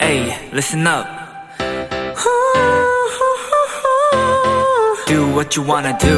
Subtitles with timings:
[0.00, 1.06] Hey, listen up.
[5.06, 6.16] Do what you wanna do.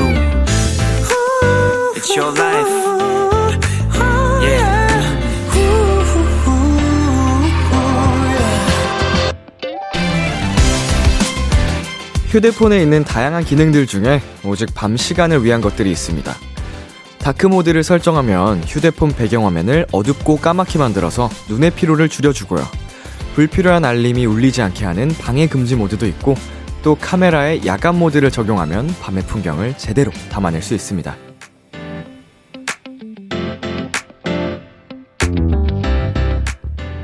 [1.97, 2.69] It's your life.
[4.43, 4.91] Yeah.
[12.29, 16.50] 휴대폰에 있는 다양한 기능들 중에 오직 밤 시간을 위한 것들이 있습니다.
[17.21, 22.65] 다크 모드를 설정하면 휴대폰 배경화면을 어둡고 까맣게 만들어서 눈의 피로를 줄여주고요.
[23.35, 26.35] 불필요한 알림이 울리지 않게 하는 방해 금지 모드도 있고
[26.83, 31.15] 또 카메라에 야간 모드를 적용하면 밤의 풍경을 제대로 담아낼 수 있습니다.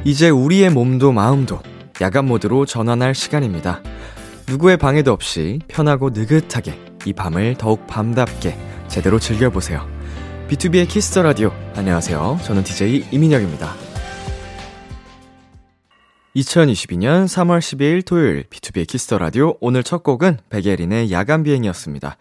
[0.05, 1.61] 이제 우리의 몸도 마음도
[2.01, 3.83] 야간 모드로 전환할 시간입니다.
[4.49, 8.57] 누구의 방해도 없이 편하고 느긋하게 이 밤을 더욱 밤답게
[8.89, 9.96] 제대로 즐겨보세요.
[10.49, 11.51] B2B의 키스터 라디오.
[11.75, 12.39] 안녕하세요.
[12.45, 13.75] 저는 DJ 이민혁입니다.
[16.37, 19.57] 2022년 3월 12일 토요일 B2B의 키스터 라디오.
[19.61, 22.17] 오늘 첫 곡은 백예린의 야간 비행이었습니다.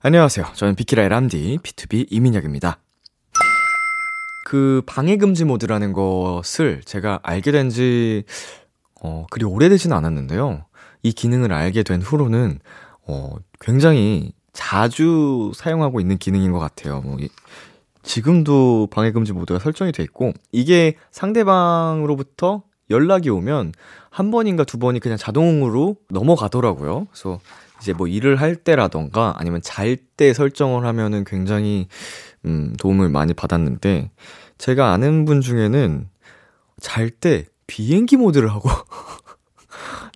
[0.00, 0.46] 안녕하세요.
[0.54, 2.78] 저는 비키라의 람디 BTOB 이민혁입니다.
[4.46, 8.24] 그 방해 금지 모드라는 것을 제가 알게 된 지
[9.00, 10.64] 어, 그리 오래되지는 않았는데요.
[11.04, 12.58] 이 기능을 알게 된 후로는
[13.06, 17.00] 어, 굉장히 자주 사용하고 있는 기능인 것 같아요.
[17.00, 17.16] 뭐,
[18.02, 23.72] 지금도 방해금지 모드가 설정이 돼 있고, 이게 상대방으로부터 연락이 오면
[24.10, 27.06] 한 번인가 두 번이 그냥 자동으로 넘어가더라고요.
[27.12, 27.38] 그래서
[27.80, 31.86] 이제 뭐 일을 할 때라던가 아니면 잘 때 설정을 하면은 굉장히,
[32.44, 34.10] 음, 도움을 많이 받았는데,
[34.58, 36.08] 제가 아는 분 중에는
[36.80, 38.68] 잘 때 비행기 모드를 하고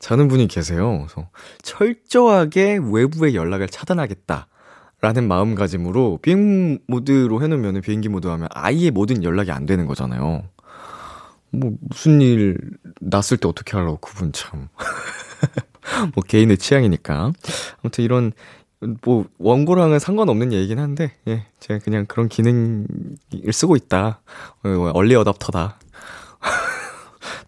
[0.02, 1.06] 자는 분이 계세요.
[1.06, 1.28] 그래서
[1.62, 4.48] 철저하게 외부의 연락을 차단하겠다.
[5.00, 10.42] 라는 마음가짐으로 비행 모드로 해놓으면 비행기 모드 하면 아예 모든 연락이 안 되는 거잖아요.
[11.50, 12.58] 뭐, 무슨 일
[13.00, 14.68] 났을 때 어떻게 하려고 그분 참.
[16.14, 17.32] 뭐, 개인의 취향이니까.
[17.82, 18.32] 아무튼 이런,
[19.02, 24.20] 뭐, 원고랑은 상관없는 얘기긴 한데, 예, 제가 그냥 그런 기능을 쓰고 있다.
[24.64, 25.78] 어, 얼리 어답터다.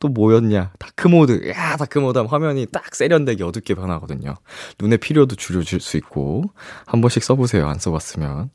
[0.01, 0.73] 또 뭐였냐.
[0.79, 1.49] dark mode.
[1.49, 4.35] 야, dark mode 하면 화면이 딱 세련되게 어둡게 변하거든요.
[4.81, 6.45] 눈의 피로도 줄여줄 수 있고.
[6.87, 7.69] 한 번씩 써보세요.
[7.69, 8.51] 안 써봤으면.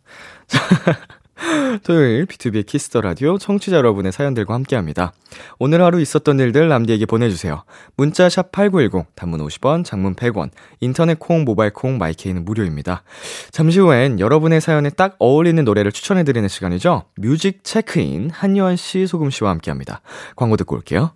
[1.83, 5.13] 토요일 B2B의 키스터 라디오 청취자 여러분의 사연들과 함께 합니다.
[5.57, 7.63] 오늘 하루 있었던 일들 남디에게 보내주세요.
[7.95, 10.50] 문자 샵8910, 단문 50원, 장문 100원,
[10.81, 13.03] 인터넷 콩, 모바일 콩, 마이케이는 무료입니다.
[13.51, 17.06] 잠시 후엔 여러분의 사연에 딱 어울리는 노래를 추천해드리는 시간이죠.
[17.16, 20.01] 뮤직 체크인 한유한 씨, 소금 씨와 함께 합니다.
[20.35, 21.13] 광고 듣고 올게요.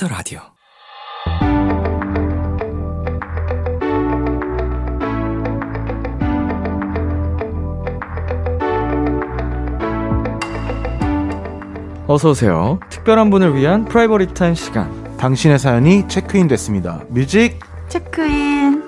[0.00, 0.40] Kiss the Radio.
[12.06, 12.80] 어서 오세요.
[12.88, 14.90] 특별한 분을 위한 private한 시간.
[15.18, 17.02] 당신의 사연이 체크인 됐습니다.
[17.08, 18.82] 뮤직 체크인.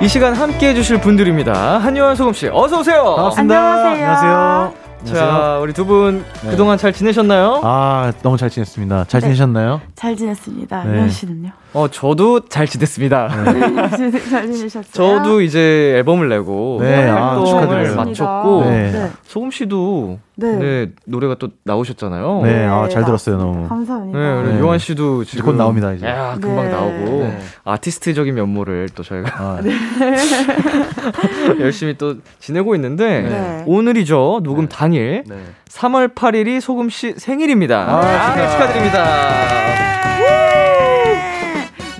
[0.00, 1.78] 이 시간 함께 해주실 분들입니다.
[1.78, 3.02] 한유한 소금 씨, 어서 오세요.
[3.16, 3.56] 반갑습니다.
[3.56, 4.06] 안녕하세요.
[4.06, 4.83] 안녕하세요.
[5.04, 6.50] 자, 우리 두분 네.
[6.50, 7.60] 그동안 잘 지내셨나요?
[7.62, 9.04] 아, 너무 잘 지냈습니다.
[9.08, 9.26] 잘 네.
[9.28, 9.80] 지내셨나요?
[9.94, 10.84] 잘 지냈습니다.
[10.84, 10.92] 네.
[10.94, 11.50] 유현 씨는요?
[11.74, 13.28] 어, 저도 잘 지냈습니다.
[14.30, 14.84] 잘 지내셨어요?
[14.92, 17.96] 저도 이제 앨범을 내고 네, 아, 활동을 축하드려요.
[17.96, 18.92] 마쳤고 네.
[18.92, 19.10] 네.
[19.24, 20.56] 소금 씨도 네.
[20.56, 22.40] 네, 노래가 또 나오셨잖아요.
[22.44, 23.68] 네, 아, 잘 나- 들었어요, 너무.
[23.68, 24.18] 감사합니다.
[24.18, 24.60] 네, 네.
[24.60, 26.06] 요한 씨도 지금 곧 나옵니다, 이제.
[26.06, 26.70] 야, 금방 네.
[26.70, 27.38] 나오고 네.
[27.64, 29.58] 아티스트적인 면모를 또 저희가 아,
[31.58, 33.64] 열심히 또 지내고 있는데 네.
[33.66, 35.36] 오늘이죠 녹음 당일 네.
[35.68, 37.78] 3월 8일이 소금 씨 생일입니다.
[37.80, 39.83] 아, 아, 네, 축하드립니다.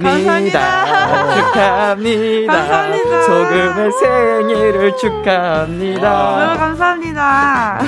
[0.05, 1.35] 감사합니다.
[1.35, 2.53] 축하합니다.
[2.55, 3.23] 감사합니다.
[3.23, 6.57] 소금의 생일을 축하합니다.
[6.57, 7.79] 감사합니다.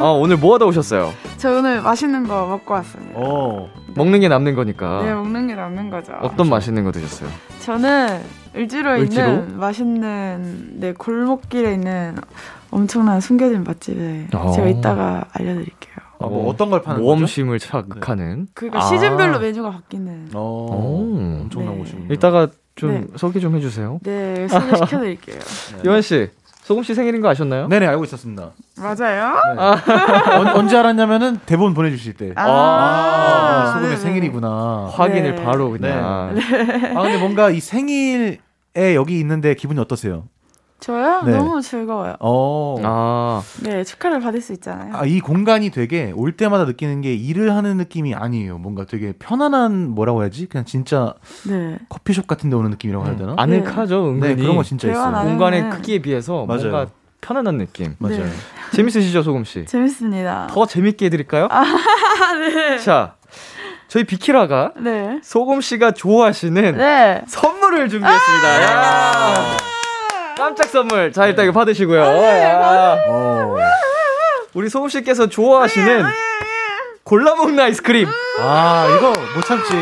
[0.00, 1.12] 아, 오늘 뭐 하다 오셨어요?
[1.36, 3.18] 저 오늘 맛있는 거 먹고 왔습니다.
[3.18, 3.68] 오.
[3.96, 5.02] 먹는 게 남는 거니까.
[5.02, 6.12] 네, 먹는 게 남는 거죠.
[6.20, 7.28] 어떤 맛있는 거 드셨어요?
[7.60, 8.20] 저는
[8.56, 9.26] 을지로에 을지로?
[9.28, 12.16] 있는 맛있는 네 골목길에 있는
[12.70, 14.50] 엄청난 숨겨진 맛집에 어.
[14.52, 15.94] 제가 이따가 알려드릴게요.
[16.24, 17.04] 아, 뭐 어떤 걸 파는 거죠?
[17.04, 18.48] 모험심을 자극하는.
[18.54, 18.82] 그러니까 아.
[18.82, 20.30] 시즌별로 메뉴가 바뀌는.
[20.34, 21.40] 어, 오.
[21.42, 21.78] 엄청난 네.
[21.80, 22.14] 곳이군요.
[22.14, 23.06] 이따가 좀 네.
[23.16, 24.00] 소개 좀 해주세요.
[24.02, 25.38] 네, 소개 시켜드릴게요.
[25.86, 26.28] 요한 씨,
[26.64, 27.68] 소금 씨 생일인 거 아셨나요?
[27.68, 28.50] 네네 알고 있었습니다.
[28.78, 29.34] 맞아요?
[29.54, 30.32] 네.
[30.40, 32.32] 언, 언제 알았냐면은 대본 보내주실 때.
[32.36, 33.96] 아, 아, 소금의 네네.
[34.00, 34.90] 생일이구나.
[34.92, 35.44] 확인을 네.
[35.44, 36.34] 바로 그냥.
[36.96, 38.38] 아 근데 뭔가 이 생일에
[38.94, 40.24] 여기 있는데 기분이 어떠세요?
[40.80, 41.22] 저요?
[41.24, 41.32] 네.
[41.32, 42.16] 너무 즐거워요.
[42.20, 42.76] 어.
[42.82, 44.94] 아, 네, 축하를 받을 수 있잖아요.
[44.94, 48.58] 아, 이 공간이 되게 올 때마다 느끼는 게 일을 하는 느낌이 아니에요.
[48.58, 50.46] 뭔가 되게 편안한 뭐라고 해야지?
[50.46, 51.14] 그냥 진짜
[51.48, 51.78] 네.
[51.88, 53.34] 커피숍 같은 데 오는 느낌이라고 해야 되나?
[53.38, 54.34] 아늑하죠, 은근히.
[54.36, 55.12] 네, 그런 거 진짜 있어요.
[55.24, 56.62] 공간의 크기에 비해서 맞아요.
[56.70, 56.86] 뭔가
[57.22, 57.94] 편안한 느낌.
[57.98, 58.18] 맞아요.
[58.24, 58.30] 네.
[58.74, 59.64] 재밌으시죠, 소금 씨?
[59.64, 60.48] 재밌습니다.
[60.50, 61.48] 더 재밌게 해 드릴까요?
[61.50, 61.62] 아,
[62.36, 62.76] 네.
[62.78, 63.14] 자,
[63.88, 65.20] 저희 비키라가 네.
[65.22, 67.22] 소금 씨가 좋아하시는 네.
[67.26, 68.62] 선물을 준비했습니다.
[68.64, 69.56] 야.
[70.36, 71.12] 깜짝 선물.
[71.12, 72.04] 자, 일단 이거 받으시고요.
[72.04, 72.96] 네, 야.
[73.08, 73.56] 어.
[74.54, 76.04] 우리 소금 씨께서 좋아하시는
[77.02, 78.08] 골라 먹는 아이스크림.
[78.40, 79.72] 아, 이거 못 참지.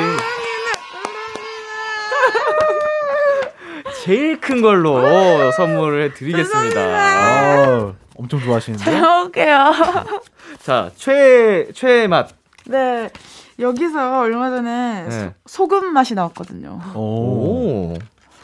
[4.04, 6.80] 제일 큰 걸로 선물을 해드리겠습니다.
[6.80, 8.84] 아, 엄청 좋아하시는데.
[8.84, 9.72] 잘 먹을게요.
[10.64, 12.28] 자, 최, 최애 맛.
[12.66, 13.10] 네.
[13.58, 15.34] 여기서 얼마 전에 네.
[15.46, 16.80] 소, 금 맛이 나왔거든요.
[16.94, 16.98] 오.
[16.98, 17.94] 오,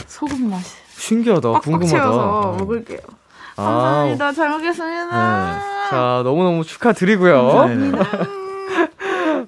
[0.06, 0.88] 소금 맛이.
[0.99, 1.61] 신기하다.
[1.61, 1.87] 궁금하다.
[1.89, 2.99] 채워서 먹을게요.
[3.56, 4.33] 아, 감사합니다.
[4.33, 5.61] 잘 먹겠습니다.
[5.91, 7.67] 자, 너무너무 축하드리고요.
[7.69, 7.99] 네, 네.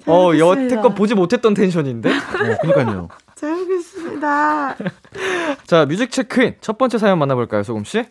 [0.07, 0.31] 어.
[0.37, 2.09] 여태껏 보지 못했던 텐션인데?
[2.09, 3.09] 어, 그니까요.
[3.35, 4.75] 잘 먹겠습니다.
[5.67, 6.55] 자, 뮤직 체크인.
[6.61, 8.05] 첫 번째 사연 만나볼까요, 소금씨?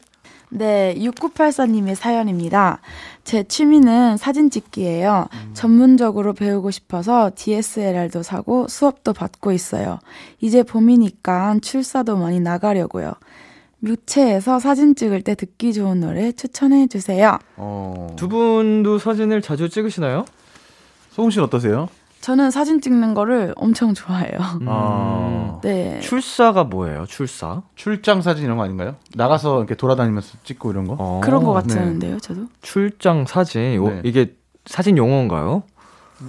[0.51, 2.81] 네, 6984님의 사연입니다.
[3.25, 5.29] 제 취미는 사진 찍기예요.
[5.55, 9.99] 전문적으로 배우고 싶어서 DSLR도 사고 수업도 받고 있어요.
[10.41, 13.15] 이제 봄이니까 출사도 많이 나가려고요.
[13.79, 17.39] 뮤체에서 사진 찍을 때 듣기 좋은 노래 추천해 주세요.
[17.57, 18.15] 어.
[18.17, 20.25] 두 분도 사진을 자주 찍으시나요?
[21.13, 21.89] 소금 씨는 어떠세요?
[22.21, 24.39] 저는 사진 찍는 거를 엄청 좋아해요.
[24.67, 25.59] 아.
[25.63, 26.01] 네.
[26.01, 27.63] 출사가 뭐예요, 출사?
[27.77, 28.97] 출장 사진 이런 거 아닌가요?
[29.15, 30.97] 나가서 이렇게 돌아다니면서 찍고 이런 거?
[30.99, 31.75] 어, 그런 것 네.
[31.75, 32.47] 같은데요, 저도.
[32.61, 33.75] 출장 사진.
[33.75, 34.03] 요- 네.
[34.05, 34.35] 이게
[34.67, 35.63] 사진 용어인가요?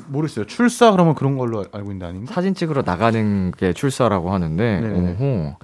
[0.07, 0.45] 모르겠어요.
[0.45, 2.33] 출사 그러면 그런 걸로 알- 알고 있는데 아닌가?
[2.33, 4.79] 사진 찍으러 나가는 게 출사라고 하는데.
[4.79, 5.17] 네네.
[5.19, 5.55] 오호.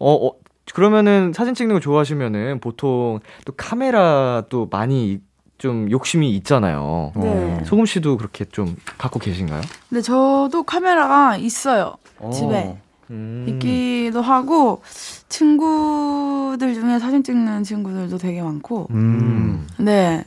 [0.00, 0.32] 어, 어,
[0.74, 5.20] 그러면은 사진 찍는 거 좋아하시면은 보통 또 카메라 또 많이
[5.58, 7.12] 좀 욕심이 있잖아요.
[7.16, 7.62] 네.
[7.64, 9.62] 소금 씨도 그렇게 좀 갖고 계신가요?
[9.88, 11.96] 근데 저도 카메라가 있어요.
[12.18, 12.30] 어.
[12.30, 12.78] 집에.
[13.10, 13.46] 음.
[13.48, 14.82] 있기도 하고
[15.28, 19.66] 친구들 중에 사진 찍는 친구들도 되게 많고 음.
[19.78, 20.24] 네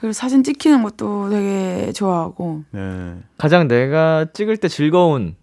[0.00, 3.14] 그리고 사진 찍히는 것도 되게 좋아하고 네.
[3.38, 5.36] 가장 내가 찍을 때 즐거운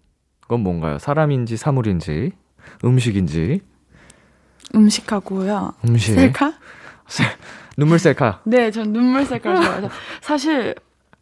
[0.46, 1.00] 건 뭔가요?
[1.00, 2.30] 사람인지 사물인지
[2.84, 3.60] 음식인지
[4.76, 6.52] 음식하고요 음식 셀카
[7.76, 9.88] 눈물 셀카 네 전 눈물 셀카를 좋아해서
[10.20, 10.74] 사실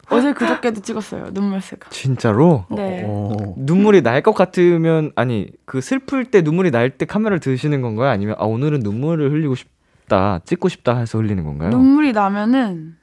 [0.09, 3.53] 어제 그저께도 찍었어요 눈물 셀카 진짜로 네 어.
[3.57, 8.09] 눈물이 날 것 같으면 아니 그 슬플 때 눈물이 날 때 카메라를 드시는 건가요?
[8.09, 11.69] 아니면 아 오늘은 눈물을 흘리고 싶다 찍고 싶다 해서 흘리는 건가요?
[11.69, 12.97] 눈물이 나면은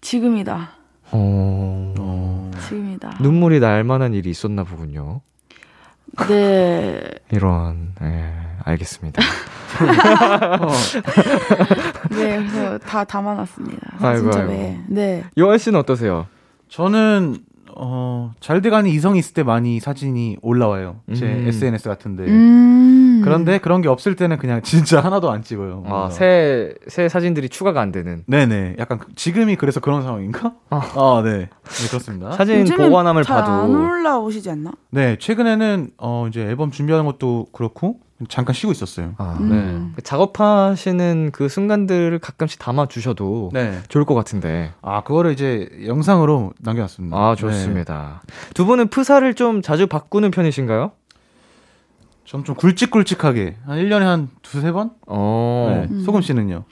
[0.00, 0.70] 지금이다
[1.12, 1.94] 어...
[1.98, 2.50] 어.
[2.68, 5.20] 지금이다 눈물이 날 만한 일이 있었나 보군요.
[6.28, 8.32] 네 이런 예,
[8.64, 9.22] 알겠습니다.
[12.10, 16.26] 네, 그래서 다 담아놨습니다 아이고, 사진첩에 네 요한 씨는 어떠세요?
[16.68, 17.38] 저는
[17.76, 21.00] 어, 잘 돼가는 이성이 있을 때 많이 사진이 올라와요.
[21.14, 21.46] 제 음.
[21.48, 22.24] SNS 같은데.
[22.24, 22.89] 음.
[23.22, 25.76] 그런데 그런 게 없을 때는 그냥 진짜 하나도 안 찍어요.
[25.76, 26.06] 뭔가.
[26.06, 28.76] 아새 새 사진들이 추가가 안 되는 네네.
[28.78, 30.52] 약간 그- 지금이 그래서 그런 상황인가?
[30.70, 31.30] 아, 네.
[31.38, 32.32] 네, 그렇습니다.
[32.32, 34.72] 사진 보관함을 잘안 봐도 올라오시지 않나?
[34.90, 39.14] 네, 최근에는 어, 이제 앨범 준비하는 것도 그렇고 잠깐 쉬고 있었어요.
[39.16, 39.94] 아, 음.
[39.96, 40.02] 네.
[40.02, 43.78] 작업하시는 그 순간들을 가끔씩 담아 주셔도 네.
[43.88, 44.72] 좋을 것 같은데.
[44.82, 47.16] 아, 그거를 이제 영상으로 남겨놨습니다.
[47.16, 47.40] 아 네.
[47.40, 48.22] 좋습니다.
[48.54, 50.92] 두 분은 프사를 좀 자주 바꾸는 편이신가요?
[52.30, 53.56] 좀, 좀 굵직굵직하게.
[53.66, 54.92] 한 1년에 한 두세 번?
[55.08, 55.86] 어.
[55.90, 56.04] 네.
[56.04, 56.62] 소금 씨는요?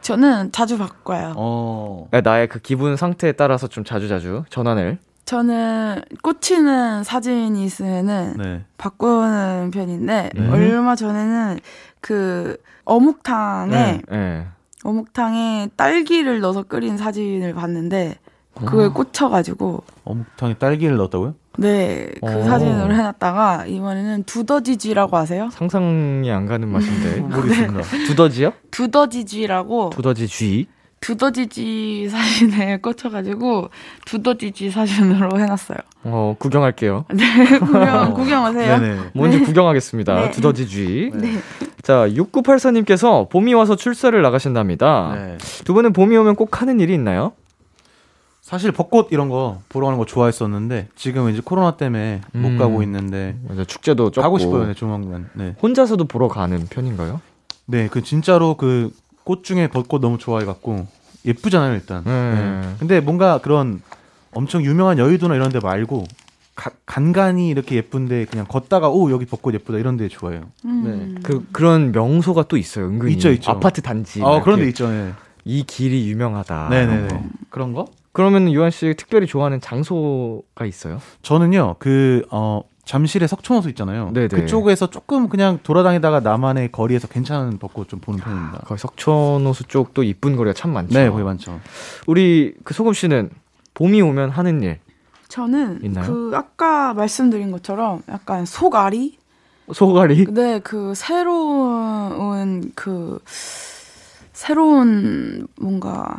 [0.00, 1.34] 저는 자주 바꿔요.
[1.36, 2.08] 어.
[2.10, 4.98] 네, 나의 그 기분 상태에 따라서 좀 자주 자주 전환을.
[5.24, 8.64] 저는 꽂히는 사진이 있으면은 네.
[8.76, 10.50] 바꾸는 편인데 네.
[10.50, 11.60] 얼마 전에는
[12.00, 14.02] 그 어묵탕에 네.
[14.10, 14.46] 네.
[14.82, 18.18] 어묵탕에 딸기를 넣어서 끓인 사진을 봤는데
[18.56, 21.36] 그거에 꽂혀가지고 어묵탕에 딸기를 넣었다고요?
[21.58, 22.42] 네그 어.
[22.44, 25.48] 사진으로 해놨다가 이번에는 두더지쥐라고 아세요?
[25.52, 27.20] 상상이 안 가는 맛인데.
[27.34, 27.82] 모르겠습니다.
[28.06, 28.52] 두더지요?
[28.70, 30.66] 두더지쥐라고 두더지 쥐.
[31.00, 33.68] 두더지쥐 사진에 꽂혀가지고
[34.06, 35.76] 두더지쥐 사진으로 해놨어요.
[36.04, 37.04] 어 구경할게요.
[37.12, 38.78] 네 구경 구경하세요.
[38.80, 39.00] 네네.
[39.12, 40.14] 뭔지 구경하겠습니다.
[40.14, 40.30] 네.
[40.30, 41.10] 두더지 쥐.
[41.14, 41.32] 네.
[41.82, 45.12] 자 6984님께서 봄이 와서 출사를 나가신답니다.
[45.14, 45.38] 네.
[45.64, 47.32] 두 분은 봄이 오면 꼭 하는 일이 있나요?
[48.44, 52.58] 사실 벚꽃 이런 거 보러 가는 거 좋아했었는데 지금 이제 코로나 때문에 못 음.
[52.58, 54.22] 가고 있는데 맞아, 축제도 적고.
[54.22, 55.30] 가고 싶어요, 네, 조만간.
[55.32, 55.56] 네.
[55.62, 57.22] 혼자서도 보러 가는 편인가요?
[57.64, 58.90] 네, 그 진짜로 그
[59.24, 60.86] 꽃 중에 벚꽃 너무 좋아해 갖고
[61.24, 62.04] 예쁘잖아요 일단.
[62.04, 62.10] 네.
[62.34, 62.74] 네.
[62.78, 63.80] 근데 뭔가 그런
[64.32, 66.04] 엄청 유명한 여의도나 이런 데 말고
[66.54, 70.42] 가- 간간히 이렇게 예쁜데 그냥 걷다가 오 여기 벚꽃 예쁘다 이런 데 좋아해요.
[70.66, 71.16] 음.
[71.22, 72.84] 그 그런 명소가 또 있어요.
[72.84, 73.50] 은근히 있죠, 있죠.
[73.52, 74.20] 아파트 단지.
[74.22, 74.90] 아 그런 데 있죠.
[74.90, 75.14] 네.
[75.46, 76.68] 이 길이 유명하다.
[76.68, 77.06] 네네네.
[77.06, 77.22] 이런 거.
[77.48, 77.86] 그런 거?
[78.14, 81.00] 그러면 유한 씨 특별히 좋아하는 장소가 있어요?
[81.22, 84.10] 저는요 그 어, 잠실의 석촌호수 있잖아요.
[84.12, 84.28] 네네.
[84.28, 88.58] 그쪽에서 조금 그냥 돌아다니다가 나만의 거리에서 괜찮은 벚꽃 좀 보는 편입니다.
[88.66, 90.96] 거기 석촌호수 쪽도 이쁜 거리가 참 많죠.
[90.96, 91.60] 네, 거기 많죠.
[92.06, 93.30] 우리 그 소금 씨는
[93.74, 94.78] 봄이 오면 하는 일
[95.28, 96.06] 저는 있나요?
[96.06, 99.18] 그 아까 말씀드린 것처럼 약간 속앓이
[99.72, 103.18] 소가리 네, 그 새로운 그
[104.32, 106.16] 새로운 뭔가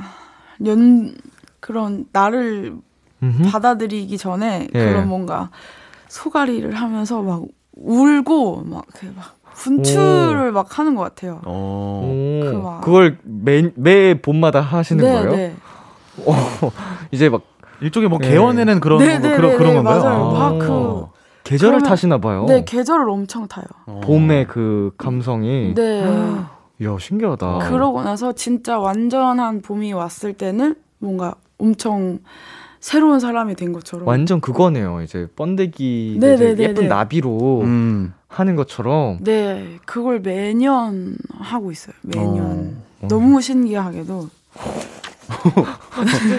[0.66, 1.16] 연
[1.70, 2.76] 그런 나를
[3.24, 3.50] 음흠.
[3.50, 4.86] 받아들이기 전에 예.
[4.86, 5.50] 그런 뭔가
[6.10, 7.42] 소가리를 하면서 막
[7.76, 11.42] 울고 막, 그막 분투를 막 하는 것 같아요.
[11.44, 12.04] 어.
[12.06, 15.32] 오, 그 막- 그걸 매, 매 봄마다 하시는 네, 거예요?
[15.32, 15.56] 네.
[16.28, 16.34] 어,
[17.12, 17.42] 이제 막
[17.82, 18.30] 일종의 뭐 네.
[18.30, 19.28] 개원에는 그런 네, 건가?
[19.30, 20.04] 네, 그런 네, 그런 네, 건가요?
[20.04, 20.24] 맞아요.
[20.36, 20.50] 아.
[20.52, 21.06] 막 그-
[21.46, 22.46] 계절을 그러면- 타시나 봐요.
[22.48, 23.66] 네, 계절을 엄청 타요.
[23.88, 24.02] 어.
[24.04, 25.74] 봄의 그 감성이.
[25.74, 26.04] 네.
[26.80, 27.70] 이야, 신기하다.
[27.70, 32.20] 그러고 나서 진짜 완전한 봄이 왔을 때는 뭔가 엄청
[32.80, 34.08] 새로운 사람이 된 것처럼.
[34.08, 35.02] 완전 그거네요.
[35.02, 36.88] 이제 번데기 네, 이제 네, 네, 예쁜 네.
[36.90, 38.14] 나비로 음.
[38.28, 41.96] 하는 것처럼 네, 그걸 매년 하고 있어요.
[42.04, 42.78] 매년.
[43.02, 43.08] 어.
[43.08, 44.30] 너무 신기하게도.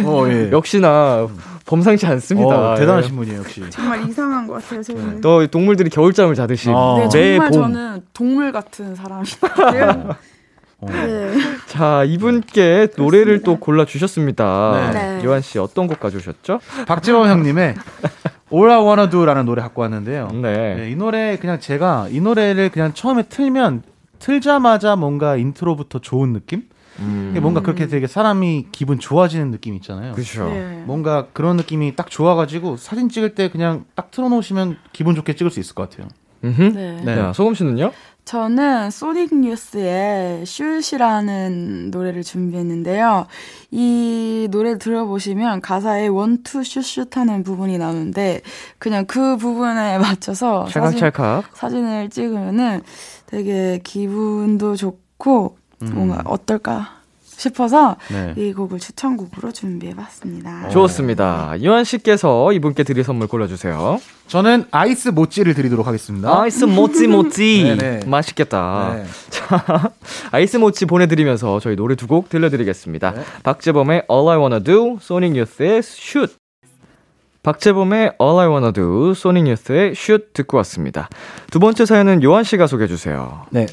[0.05, 0.51] 어, 예.
[0.53, 1.27] 역시나
[1.65, 2.73] 범상치 않습니다.
[2.73, 3.63] 어, 대단하신 분이에요, 역시.
[3.71, 5.21] 정말 이상한 것 같아요, 저는.
[5.21, 6.97] 또 동물들이 겨울잠을 자듯이 어.
[6.99, 7.63] 네, 매 정말 봄.
[7.63, 10.15] 저는 동물 같은 사람이에요.
[10.79, 10.87] 어.
[10.91, 11.33] 네.
[11.67, 14.91] 자, 이분께 노래를 또 골라 주셨습니다.
[14.93, 15.25] 네.
[15.25, 16.61] 요한 씨 어떤 곡 가져오셨죠?
[16.87, 17.75] 박재범 형님의
[18.53, 20.29] All I Wanna Do라는 노래 갖고 왔는데요.
[20.35, 20.75] 네.
[20.77, 23.83] 네, 이 노래 그냥 제가 이 노래를 그냥 처음에 틀면
[24.19, 26.65] 틀자마자 뭔가 intro부터 좋은 느낌?
[26.99, 27.37] 음.
[27.43, 30.13] 뭔가 그렇게 되게 사람이 기분 좋아지는 느낌 있잖아요.
[30.13, 30.49] 그렇죠.
[30.49, 30.83] 네.
[30.87, 35.61] 뭔가 그런 느낌이 딱 좋아가지고 사진 찍을 때 그냥 딱 틀어놓으시면 기분 좋게 찍을 수
[35.61, 36.09] 있을 것 같아요.
[36.41, 37.01] 네.
[37.05, 37.15] 네.
[37.15, 37.93] 자, 소금 씨는요?
[38.27, 43.29] 저는 소닉 뉴스의 슛이라는 노래를 준비했는데요.
[43.71, 48.41] 이 노래 들어보시면 가사에 원투 슛슛 하는 부분이 나오는데
[48.79, 51.57] 그냥 그 부분에 맞춰서 사진, 찰칵찰칵.
[51.57, 52.83] 사진 을 찍으면은
[53.27, 55.57] 되게 기분도 좋고
[55.93, 56.96] 뭔가 어떨까
[57.37, 58.33] 싶어서 네.
[58.37, 60.71] 이 곡을 추천곡으로 준비해봤습니다.
[60.71, 61.55] 좋습니다.
[61.63, 64.01] 요한 씨께서 이분께 드릴 선물 골라주세요.
[64.27, 66.41] 저는 아이스 모찌를 드리도록 하겠습니다.
[66.41, 67.63] 아이스 모찌 모찌.
[67.77, 68.07] 네네.
[68.09, 68.95] 맛있겠다.
[68.97, 69.05] 네.
[69.31, 69.93] 자,
[70.33, 73.11] 아이스 모찌 보내드리면서 저희 노래 두 곡 들려드리겠습니다.
[73.13, 73.23] 네.
[73.43, 76.35] 박재범의 All I Wanna Do, 소닉 유스의 Shoot.
[77.43, 81.09] 박재범의 All I Wanna Do, 소닉 유스의 Shoot 듣고 왔습니다.
[81.51, 83.45] 두 번째 사연은 요한 씨가 소개해 주세요.
[83.51, 83.67] 네.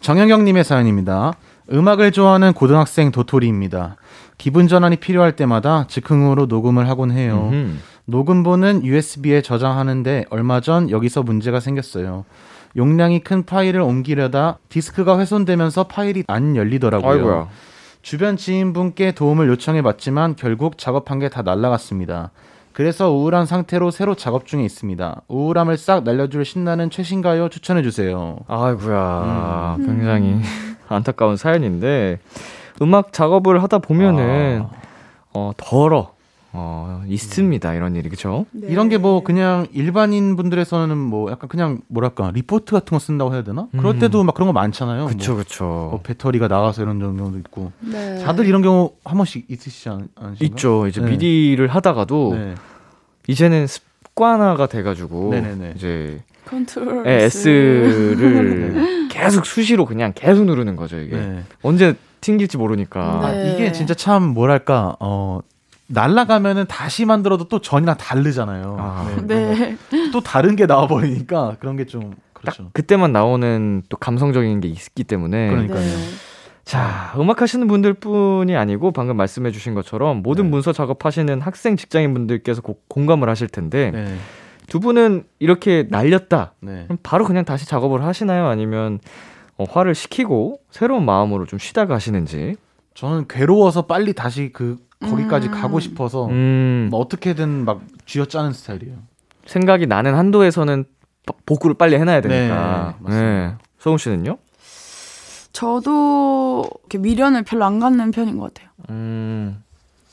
[0.00, 1.32] 정영경님의 사연입니다.
[1.72, 3.96] 음악을 좋아하는 고등학생 도토리입니다.
[4.38, 7.48] 기분 전환이 필요할 때마다 즉흥으로 녹음을 하곤 해요.
[7.52, 7.80] 음.
[8.06, 12.24] 녹음본은 USB에 저장하는데 얼마 전 여기서 문제가 생겼어요.
[12.76, 17.10] 용량이 큰 파일을 옮기려다 디스크가 훼손되면서 파일이 안 열리더라고요.
[17.10, 17.48] 아이고야.
[18.02, 22.30] 주변 지인분께 도움을 요청해 봤지만 결국 작업한 게 다 날라갔습니다.
[22.74, 25.22] 그래서 우울한 상태로 새로 작업 중에 있습니다.
[25.28, 28.36] 우울함을 싹 날려줄 신나는 최신가요 추천해 주세요.
[28.48, 29.76] 아이고야.
[29.86, 30.40] 굉장히
[30.94, 32.18] 안타까운 사연인데,
[32.82, 34.64] 음악 작업을 하다 보면은,
[35.32, 36.14] 어, 덜어.
[36.56, 37.74] 어, 있습니다.
[37.74, 38.46] 이런 일이, 그쵸?
[38.52, 38.68] 네.
[38.68, 43.42] 이런 게 뭐 그냥 일반인 분들에서는 뭐 약간 그냥 뭐랄까 리포트 같은 거 쓴다고 해야
[43.42, 43.66] 되나?
[43.72, 43.98] 그럴 음.
[43.98, 45.00] 때도 막 그런 거 많잖아요.
[45.08, 45.64] 뭐, 그쵸.
[45.90, 47.72] 뭐 배터리가 나가서 이런 경우도 있고.
[47.80, 48.20] 네.
[48.22, 50.44] 다들 이런 경우 한 번씩 있으시지 않, 않으신가?
[50.44, 50.86] 있죠.
[50.86, 51.10] 이제 네.
[51.10, 52.54] 미디를 하다가도, 네.
[53.26, 55.72] 이제는 습관화가 돼가지고, 네네네.
[55.74, 56.22] 이제,
[56.54, 57.48] 컨트롤 예, S.
[57.48, 61.16] S를 계속 수시로 그냥 계속 누르는 거죠, 이게.
[61.16, 61.42] 네.
[61.62, 63.00] 언제 튕길지 모르니까.
[63.22, 63.52] 아, 네.
[63.54, 65.40] 이게 진짜 참 뭐랄까 어
[65.86, 68.76] 날라가면은 다시 만들어도 또 전이랑 다르잖아요.
[68.80, 69.16] 아.
[69.26, 69.76] 네.
[70.12, 72.70] 또 다른 게 나와 버리니까 그런 게좀딱 그렇죠.
[72.72, 75.50] 그때만 나오는 또 감성적인 게 있기 때문에.
[75.50, 75.80] 그러니까요.
[75.80, 75.96] 네.
[76.64, 80.50] 자, 음악 하시는 분들 뿐이 아니고 방금 말씀해 주신 것처럼 모든 네.
[80.50, 84.16] 문서 작업하시는 학생 직장인 분들께서 고- 공감을 하실 텐데 네.
[84.68, 86.54] 두 분은 이렇게 날렸다.
[86.60, 86.84] 네.
[86.84, 88.46] 그럼 바로 그냥 다시 작업을 하시나요?
[88.46, 88.98] 아니면
[89.56, 92.56] 어, 화를 식히고 새로운 마음으로 좀 쉬다 가시는지.
[92.94, 95.52] 저는 괴로워서 빨리 다시 그 거기까지 음.
[95.52, 98.96] 가고 싶어서 음, 뭐 어떻게든 막 쥐어짜는 스타일이에요.
[99.46, 100.84] 생각이 나는 한도에서는
[101.26, 102.94] 바- 복구를 빨리 해놔야 되니까.
[102.98, 103.58] 네, 맞습니다.
[103.78, 104.38] 소금 씨는요?
[105.52, 108.70] 저도 이렇게 미련을 별로 안 갖는 편인 것 같아요.
[108.90, 109.62] 음,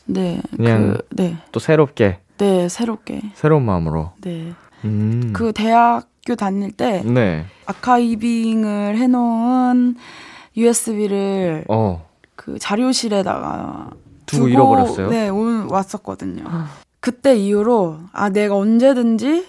[0.06, 0.42] 네.
[0.56, 1.38] 그냥- 그, 네.
[1.52, 3.22] 또 새롭게 네, 새롭게.
[3.36, 4.14] 새로운 마음으로.
[4.22, 4.56] 네.
[4.84, 5.32] 음.
[5.32, 7.46] 그 대학교 다닐 때 네.
[7.68, 9.96] 아카이빙을 해놓은
[10.58, 12.04] USB를 어.
[12.36, 13.92] 그 자료실에다가
[14.26, 15.10] 두고 잃어버렸어요?
[15.10, 16.44] 네, 온, 왔었거든요.
[17.00, 19.46] 그때 이후로 아 내가 언제든지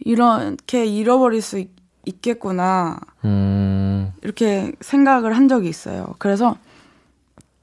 [0.00, 1.70] 이렇게 잃어버릴 수 있,
[2.06, 4.12] 있겠구나 음.
[4.22, 6.16] 이렇게 생각을 한 적이 있어요.
[6.18, 6.56] 그래서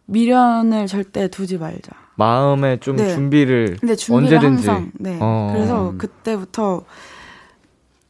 [0.05, 1.98] 미련을 절대 두지 말자.
[2.19, 3.07] 마음에 좀 네.
[3.13, 4.67] 준비를 근데 준비를 언제든지.
[4.67, 5.17] 항상 네.
[5.21, 5.51] 어.
[5.53, 6.83] 그래서 그때부터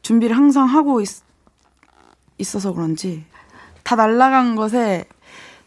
[0.02, 1.08] 준비를 항상 하고 있,
[2.38, 3.24] 있어서 그런지
[3.84, 5.04] 다 날라간 것에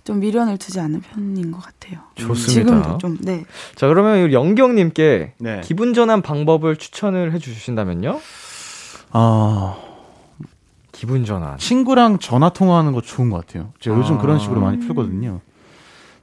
[0.04, 2.02] 좀 미련을 두지 않는 편인 것 같아요.
[2.16, 2.52] 좋습니다.
[2.52, 3.46] 지금도 좀 네.
[3.76, 5.62] 자, 그러면 영경님께 네.
[5.64, 8.20] 기분 전환 방법을 추천을 해 주신다면요?
[9.12, 9.78] 아
[10.92, 11.58] 기분 전환.
[11.58, 13.72] 친구랑 전화 통화하는 거 좋은 것 같아요.
[13.80, 14.18] 제가 요즘 아.
[14.18, 15.40] 그런 식으로 많이 풀거든요.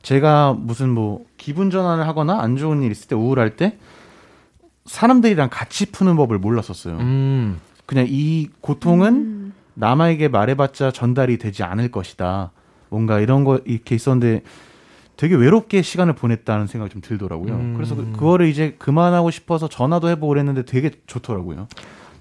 [0.03, 3.79] 제가 무슨 뭐 기분 전환을 하거나 안 좋은 일 있을 때 우울할 때
[4.87, 6.97] 사람들이랑 같이 푸는 법을 몰랐었어요.
[6.99, 7.61] 음.
[7.87, 12.51] 그냥 이 고통은 남에게 말해봤자 전달이 되지 않을 것이다.
[12.89, 14.43] 뭔가 이런 거 이렇게 있었는데
[15.17, 17.53] 되게 외롭게 시간을 보냈다는 생각이 좀 들더라고요.
[17.53, 17.75] 음.
[17.77, 21.69] 그래서 그, 그거를 이제 그만하고 싶어서 전화도 해보고 그랬는데 되게 좋더라고요.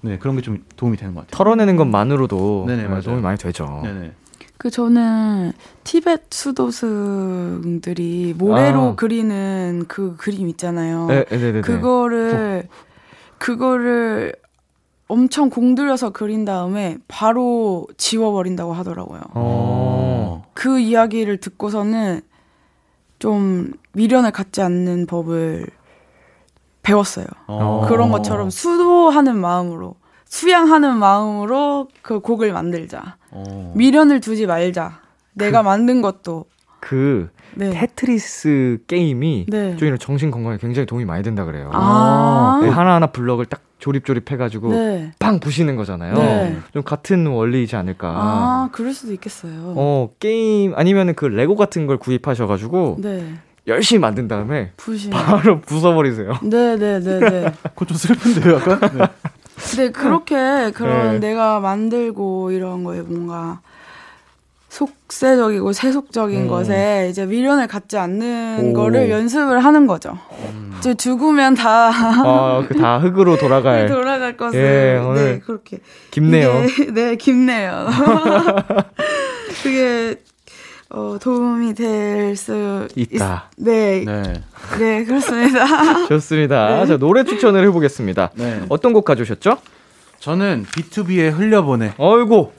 [0.02, 1.36] 네, 그런 게 좀 도움이 되는 것 같아요.
[1.36, 3.02] 털어내는 것만으로도 네네, 정말 맞아요.
[3.02, 3.80] 도움이 많이 되죠.
[3.84, 4.12] 네네.
[4.60, 5.52] 그 저는
[5.84, 8.94] 티베트 수도승들이 모래로 아.
[8.94, 11.06] 그리는 그 그림 있잖아요.
[11.06, 11.60] 네, 네, 네, 네.
[11.62, 12.68] 그거를
[13.38, 14.34] 그거를
[15.08, 19.22] 엄청 공들여서 그린 다음에 바로 지워버린다고 하더라고요.
[19.32, 20.44] 어.
[20.52, 22.20] 그 이야기를 듣고서는
[23.18, 25.68] 좀 미련을 갖지 않는 법을
[26.82, 27.24] 배웠어요.
[27.46, 27.86] 어.
[27.88, 29.94] 그런 것처럼 수도하는 마음으로
[30.30, 33.16] 수양하는 마음으로 그 곡을 만들자.
[33.32, 33.72] 어.
[33.76, 35.00] 미련을 두지 말자.
[35.34, 36.46] 내가 만든 것도
[36.78, 37.70] 그 네.
[37.70, 39.76] 테트리스 게임이 네.
[39.76, 41.70] 좀 이런 정신 건강에 굉장히 도움이 많이 된다 그래요.
[41.72, 42.60] 아.
[42.62, 45.12] 네, 하나하나 블럭을 딱 조립조립 해가지고 네.
[45.18, 46.14] 빵 부시는 거잖아요.
[46.14, 46.58] 네.
[46.72, 48.08] 좀 같은 원리이지 않을까.
[48.08, 49.74] 아, 그럴 수도 있겠어요.
[49.76, 53.34] 어 게임 아니면은 그 레고 같은 걸 구입하셔가지고 네.
[53.66, 55.10] 열심히 만든 다음에 부심.
[55.10, 56.38] 바로 부숴버리세요.
[56.48, 57.52] 네, 네, 네, 네.
[57.74, 58.80] 그건 좀 슬픈데요, 약간?
[58.96, 59.04] 네.
[59.76, 61.28] 네, 그렇게 그런 네.
[61.28, 63.60] 내가 만들고 이런 거에 뭔가
[64.68, 66.48] 속세적이고 세속적인 음.
[66.48, 68.72] 것에 이제 미련을 갖지 않는 오.
[68.72, 70.16] 거를 연습을 하는 거죠.
[70.78, 73.86] 이제 죽으면 다 아, 그 다 흙으로 돌아갈.
[73.90, 76.64] 돌아갈 것을 예, 오늘 네, 그렇게 깊네요.
[76.64, 77.88] 이게, 네, 깊네요.
[79.62, 80.16] 그게
[80.92, 83.50] 어, 도움이 될 수 있다.
[83.56, 84.42] 네, 네.
[84.78, 86.06] 네, 그렇습니다.
[86.08, 86.86] 좋습니다.
[86.86, 88.30] 자, 노래 추천을 해보겠습니다.
[88.34, 88.62] 네.
[88.68, 89.58] 어떤 곡 가져오셨죠?
[90.18, 91.94] 저는 BTOB의 흘려보내.
[91.96, 92.50] 어이구.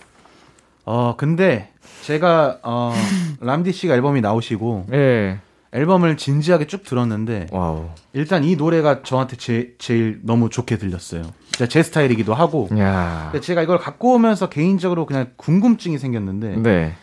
[0.85, 1.69] 어, 근데
[2.03, 2.93] 제가, 어,
[3.39, 5.39] 람디 씨가 앨범이 나오시고 예.
[5.73, 7.89] 앨범을 진지하게 쭉 들었는데 와우.
[8.13, 11.23] 일단 이 노래가 저한테 제, 제일 너무 좋게 들렸어요.
[11.51, 12.67] 진짜 제 스타일이기도 하고.
[12.77, 13.29] 야.
[13.31, 16.93] 근데 제가 이걸 갖고 오면서 개인적으로 그냥 궁금증이 생겼는데 네.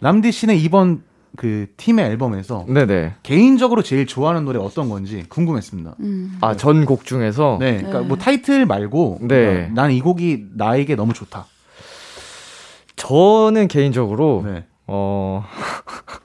[0.00, 1.02] 람디 씨는 이번
[1.36, 3.14] 그 팀의 앨범에서 네네.
[3.24, 5.96] 개인적으로 제일 좋아하는 노래 어떤 건지 궁금했습니다.
[6.00, 6.38] 음.
[6.40, 7.56] 아, 전 곡 중에서.
[7.58, 8.06] 네, 그러니까 네.
[8.06, 9.68] 뭐 타이틀 말고 네.
[9.74, 11.46] 난 이 곡이 나에게 너무 좋다.
[12.96, 14.64] 저는 개인적으로, 네.
[14.86, 15.44] 어,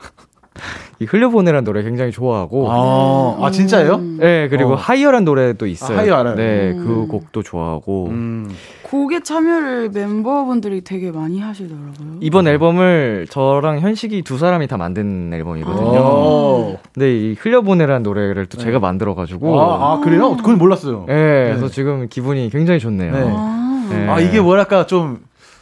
[1.01, 3.95] 이 흘려보내란 노래 굉장히 좋아하고, 아, 아 진짜예요?
[3.95, 4.17] 음.
[4.19, 4.75] 네, 그리고 어.
[4.75, 5.97] Higher란 노래도 있어요.
[5.97, 6.35] 아, 하이어 알아요.
[6.35, 6.85] 네, 음.
[6.85, 8.07] 그 곡도 좋아하고.
[8.09, 8.49] 음.
[8.83, 12.17] 곡에 참여를 멤버분들이 되게 많이 하시더라고요.
[12.19, 15.99] 이번 앨범을 저랑 현식이 두 사람이 다 만든 앨범이거든요.
[15.99, 16.77] 오.
[16.93, 18.65] 근데 이 흘려보내란 노래를 또 네.
[18.65, 19.61] 제가 만들어가지고.
[19.61, 20.35] 아, 아, 그래요?
[20.35, 21.05] 그건 몰랐어요.
[21.07, 21.71] 네, 그래서 네.
[21.71, 23.11] 지금 기분이 굉장히 좋네요.
[23.13, 23.25] 네.
[23.29, 24.07] 아, 네.
[24.09, 25.19] 아 이게 뭐랄까 좀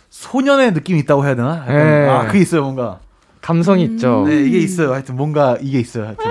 [0.09, 1.57] 소년의 느낌이 있다고 해야 되나?
[1.57, 2.09] 약간, 네.
[2.09, 2.99] 아 그게 있어요 뭔가.
[3.47, 4.25] 감성이 있죠.
[4.27, 4.91] 네 이게 있어요.
[4.91, 6.07] 하여튼 뭔가 이게 있어요.
[6.07, 6.25] 하여튼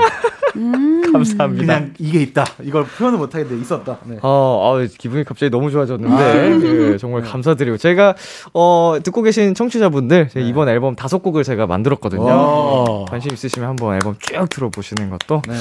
[0.57, 1.01] 음.
[1.11, 1.65] 감사합니다.
[1.65, 2.45] 그냥 이게 있다.
[2.63, 3.97] 이걸 표현을 못 하겠는데 있었다.
[4.05, 4.19] 네.
[4.21, 6.93] 어, 아, 기분이 갑자기 너무 좋아졌는데 아.
[6.93, 8.15] 예, 정말 감사드리고 제가
[8.53, 10.47] 어, 듣고 계신 청취자분들 제 네.
[10.47, 12.23] 이번 앨범 다섯 곡을 제가 만들었거든요.
[12.23, 13.05] 와.
[13.09, 15.59] 관심 있으시면 한번 앨범 쭉 들어보시는 것도 네네.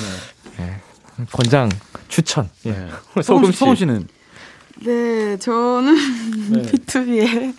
[0.59, 1.69] 예, 권장
[2.09, 2.49] 추천.
[2.65, 2.71] 예.
[2.71, 2.87] 네.
[3.21, 3.57] 소금 소금 씨.
[3.59, 4.07] 소금 씨는
[4.83, 5.95] 네, 저는
[6.51, 6.61] 네.
[6.71, 7.53] B2B의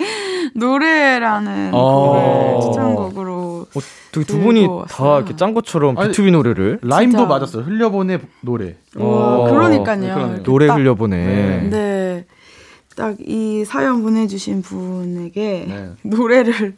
[0.54, 2.58] 노래라는 어.
[2.58, 3.80] 곡을 추천곡으로 어,
[4.12, 5.16] 두, 두 분이 다.
[5.18, 7.26] 이렇게 짠 것처럼 아니, B2B 노래를 라임도 진짜.
[7.28, 7.62] 맞았어요.
[7.64, 8.76] 흘려보내 노래.
[8.96, 9.06] 어.
[9.06, 10.26] 와, 그러니까요.
[10.36, 11.16] 네, 노래 딱, 흘려보내.
[11.16, 11.68] 네.
[11.70, 12.26] 네,
[12.96, 15.90] 딱 이 사연 보내주신 분에게 네.
[16.08, 16.76] 노래를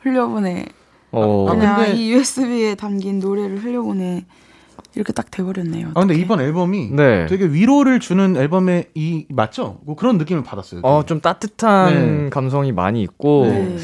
[0.00, 0.66] 흘려보내.
[1.12, 4.24] 어, 아, 그냥 근데- 이 USB에 담긴 노래를 흘려보내.
[4.96, 5.88] 이렇게 딱 돼버렸네요.
[5.94, 6.14] 아 근데.
[6.14, 7.26] 이번 앨범이 네.
[7.26, 9.80] 되게 위로를 주는 앨범의 이 맞죠?
[9.84, 10.82] 뭐 그런 느낌을 받았어요.
[10.84, 12.30] 어, 좀 따뜻한 네.
[12.30, 13.76] 감성이 많이 있고, 네.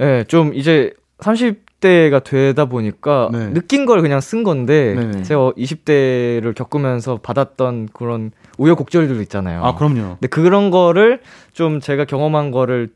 [0.00, 3.52] 예, 좀 이제 30 20대가 되다 보니까 네.
[3.52, 5.22] 느낀 걸 그냥 쓴 건데 네네.
[5.22, 9.64] 제가 20대를 겪으면서 받았던 그런 우여곡절들 있잖아요.
[9.64, 10.16] 아 그럼요.
[10.20, 11.20] 근데 그런 거를
[11.52, 12.90] 좀 제가 경험한 거를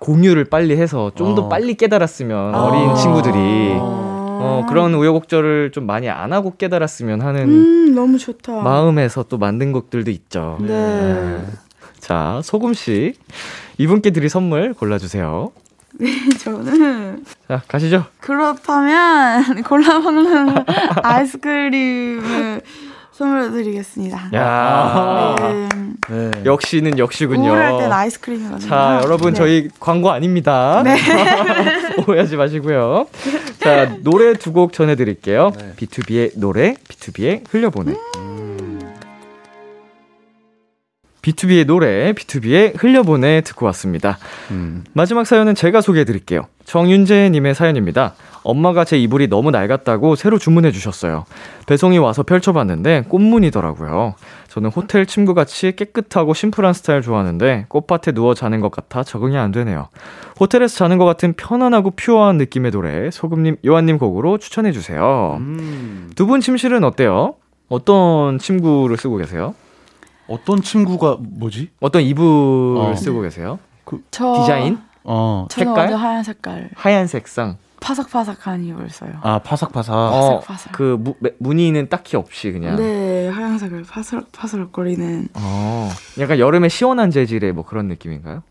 [0.00, 1.48] 공유를 빨리 해서 좀더 어.
[1.48, 2.64] 빨리 깨달았으면 아.
[2.64, 3.36] 어린 친구들이
[3.78, 4.12] 아.
[4.44, 8.62] 어, 그런 우여곡절을 좀 많이 안 하고 깨달았으면 하는 음, 너무 좋다.
[8.62, 10.58] 마음에서 또 만든 곡들도 있죠.
[10.60, 11.44] 네.
[12.00, 13.14] 자, 소금 씨.
[13.78, 15.52] 이분께 드릴 선물 골라 주세요.
[16.40, 18.04] 저는 자, 가시죠.
[18.20, 20.64] 그렇다면 골라 먹는
[21.02, 22.60] 아이스크림을
[23.12, 24.30] 선물로 드리겠습니다.
[24.34, 25.68] 야 네.
[26.08, 26.30] 네.
[26.44, 27.50] 역시는 역시군요.
[27.50, 28.68] 우울할 땐 아이스크림이거든요.
[28.68, 29.38] 자, 여러분, 네.
[29.38, 30.82] 저희 광고 아닙니다.
[32.08, 33.06] 오해하지 마시고요.
[33.60, 35.52] 자, 노래 두 곡 전해드릴게요.
[35.56, 35.72] 네.
[35.76, 37.94] B2B의 노래, B2B의 흘려보내.
[41.22, 44.18] B2B의 노래, B2B의 흘려보내 듣고 왔습니다.
[44.50, 44.84] 음.
[44.92, 46.42] 마지막 사연은 제가 소개해 드릴게요.
[46.64, 48.14] 정윤재님의 사연입니다.
[48.44, 51.24] 엄마가 제 이불이 너무 낡았다고 새로 주문해 주셨어요.
[51.66, 54.14] 배송이 와서 펼쳐봤는데 꽃무늬더라고요.
[54.48, 59.88] 저는 호텔 침구같이 깨끗하고 심플한 스타일 좋아하는데 꽃밭에 누워 자는 것 같아 적응이 안 되네요.
[60.40, 65.36] 호텔에서 자는 것 같은 편안하고 퓨어한 느낌의 노래 소금님, 요한님 곡으로 추천해 주세요.
[65.38, 66.10] 음.
[66.16, 67.34] 두분 침실은 어때요?
[67.68, 69.54] 어떤 침구를 쓰고 계세요?
[70.32, 71.70] 어떤 친구가 뭐지?
[71.80, 72.96] 어떤 이불을 어.
[72.96, 73.58] 쓰고 계세요?
[74.10, 74.78] 저, 디자인?
[75.04, 75.46] 어.
[75.50, 75.92] 색깔?
[75.94, 76.70] 하얀 색깔.
[76.74, 77.58] 하얀 색상.
[77.80, 79.10] 파삭파삭한 이불 써요.
[79.22, 79.94] 아 파삭파삭.
[79.94, 80.72] 어, 파삭파삭.
[80.72, 82.76] 그 무, 매- 무늬는 딱히 없이 그냥.
[82.76, 85.28] 네, 하얀 색깔 파삭파삭거리는.
[85.34, 85.90] 어,
[86.20, 88.42] 약간 여름에 시원한 재질의 뭐 그런 느낌인가요?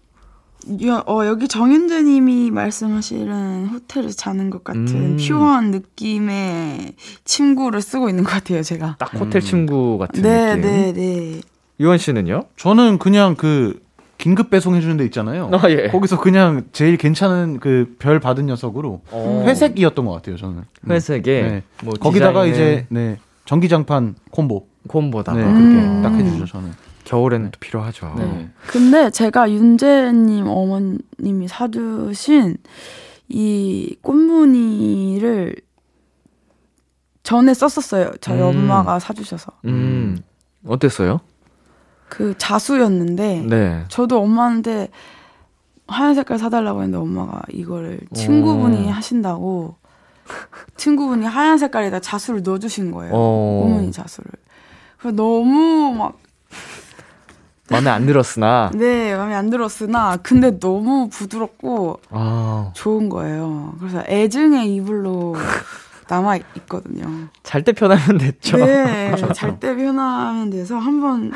[0.86, 5.18] 여, 어, 여기 정윤재님이 말씀하시는 호텔에서 자는 것 같은 음.
[5.18, 8.98] pure한 느낌의 침구를 쓰고 있는 것 같아요, 제가.
[9.00, 9.46] 딱 호텔 음.
[9.46, 10.62] 침구 같은 네, 느낌.
[10.62, 11.42] 네, 네.
[11.82, 12.44] 유원 씨는요?
[12.58, 13.82] 저는 그냥 그
[14.18, 15.50] 긴급 배송 해 주는 데 있잖아요.
[15.52, 15.88] 아, 예.
[15.88, 19.44] 거기서 그냥 제일 괜찮은 그 별 받은 녀석으로 어.
[19.48, 20.38] 회색이었던 것 같아요.
[20.38, 20.58] 저는.
[20.60, 20.92] 음.
[20.92, 21.64] 회색에 네.
[21.84, 24.68] 뭐 거기다가 디자인은 이제 네 전기장판 콤보.
[24.88, 25.34] 콤보다.
[25.34, 26.02] 네가 그렇게 음.
[26.04, 26.72] 딱 해주죠 저는.
[27.04, 27.52] 겨울에는 네.
[27.52, 28.14] 또 필요하죠.
[28.18, 28.50] 네.
[28.68, 32.58] 근데 제가 윤재님 어머님이 사주신
[33.30, 35.56] 이 꽃무늬를
[37.24, 38.12] 전에 썼었어요.
[38.22, 38.46] 저희 음.
[38.46, 39.52] 엄마가 사주셔서.
[39.66, 40.20] 음,
[40.66, 41.22] 어땠어요?
[42.12, 43.86] 그 자수였는데 네.
[43.88, 44.90] 저도 엄마한테
[45.88, 48.90] 하얀 색깔 사달라고 했는데 엄마가 이거를 친구분이 오.
[48.90, 49.76] 하신다고
[50.76, 53.14] 친구분이 하얀 색깔에다 자수를 넣어주신 거예요.
[53.16, 53.62] 어.
[53.64, 54.30] 꽃무늬 자수를.
[55.00, 56.18] 그래서 너무 막
[57.72, 63.76] 마음에 안 들었으나 네, 마음에 안 들었으나 근데 너무 부드럽고 아, 좋은 거예요.
[63.80, 65.36] 그래서 애증의 이불로
[66.10, 67.30] 남아 있거든요.
[67.44, 68.58] 잘 때 편하면 됐죠.
[68.58, 71.32] 네, 잘 때 편하면 돼서 한번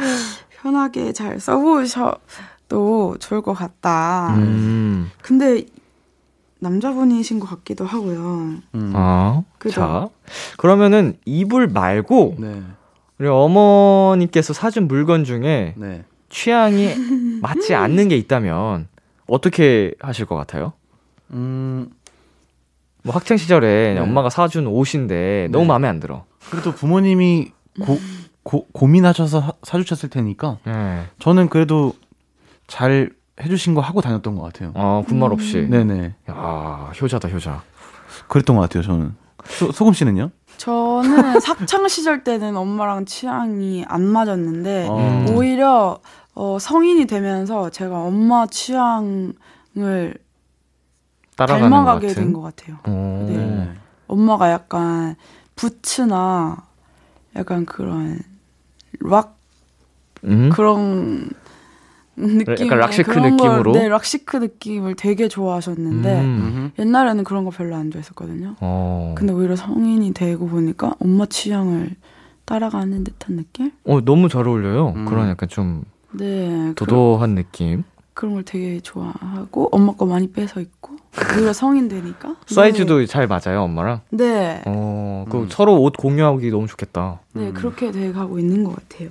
[0.70, 4.34] 편하게 잘 써보셔도 좋을 것 같다.
[4.38, 5.12] 음.
[5.22, 5.64] 근데
[6.58, 8.56] 남자분이신 것 같기도 하고요.
[8.74, 8.92] 음.
[8.96, 9.76] 아, 그죠.
[9.76, 10.10] 자.
[10.58, 12.64] 그러면은 이불 말고 네.
[13.20, 16.04] 우리 어머님께서 사준 물건 중에 네.
[16.30, 16.96] 취향이
[17.44, 18.88] 맞지 않는 게 있다면
[19.28, 20.74] 어떻게 하실 것 같아요?
[21.32, 21.92] 음
[23.04, 24.00] 뭐 학창 시절에 네.
[24.00, 25.68] 엄마가 사준 옷인데 너무 네.
[25.68, 26.26] 마음에 안 들어.
[26.50, 28.00] 그래도 부모님이 고,
[28.46, 31.06] 고 고민하셔서 하- 사주셨을 테니까 네.
[31.20, 31.94] 저는 그래도
[32.68, 33.10] 잘
[33.42, 34.72] 해주신 거 하고 다녔던 것 같아요.
[34.76, 35.68] 어, 군말 없이.
[35.68, 36.14] 네네.
[36.30, 37.64] 야, 효자다, 효자.
[38.30, 38.84] 그랬던 것 같아요.
[38.84, 39.16] 저는.
[39.46, 40.30] 소, 소금 씨는요?
[40.58, 45.26] 저는 학창 시절 때는 엄마랑 취향이 안 맞았는데 어.
[45.34, 46.00] 오히려
[46.36, 49.34] 어, 성인이 되면서 제가 엄마 취향을
[51.36, 52.08] 닮아가게.
[52.14, 52.78] 된 것 같아요.
[52.86, 53.26] 어.
[53.28, 53.72] 네.
[54.08, 55.16] 엄마가 약간
[55.56, 56.58] 부츠나
[57.36, 58.20] 약간 그런
[59.02, 59.38] 락
[60.24, 60.50] 음?
[60.52, 61.30] 그런
[62.18, 63.72] 느낌 약간 rock chic 그런 걸- 느낌으로?
[63.74, 66.72] 네 rock chic 느낌을 되게 좋아하셨는데 음.
[66.80, 68.56] 옛날에는 그런 거 별로 안 좋아했었거든요.
[68.62, 69.16] 어.
[69.18, 71.92] 근데 오히려 성인이 되고 보니까 엄마 취향을
[72.46, 73.72] 따라가는 듯한 느낌?
[73.86, 74.94] 어, 너무 잘 어울려요.
[74.96, 75.06] 음.
[75.06, 75.74] 그런 약간 좀네
[76.18, 77.84] 그, 도도한 느낌.
[78.16, 80.96] 그런 걸 되게 좋아하고 엄마 거 많이 뺏어 입고
[81.36, 84.02] 오히려 성인 되니까 사이즈도 잘 맞아요, 엄마랑.
[84.10, 85.48] 네, 어, 그 음.
[85.52, 87.20] 서로 옷 공유하기 너무 좋겠다.
[87.34, 87.54] 네 음.
[87.54, 89.10] 그렇게 돼 가고 있는 것 같아요.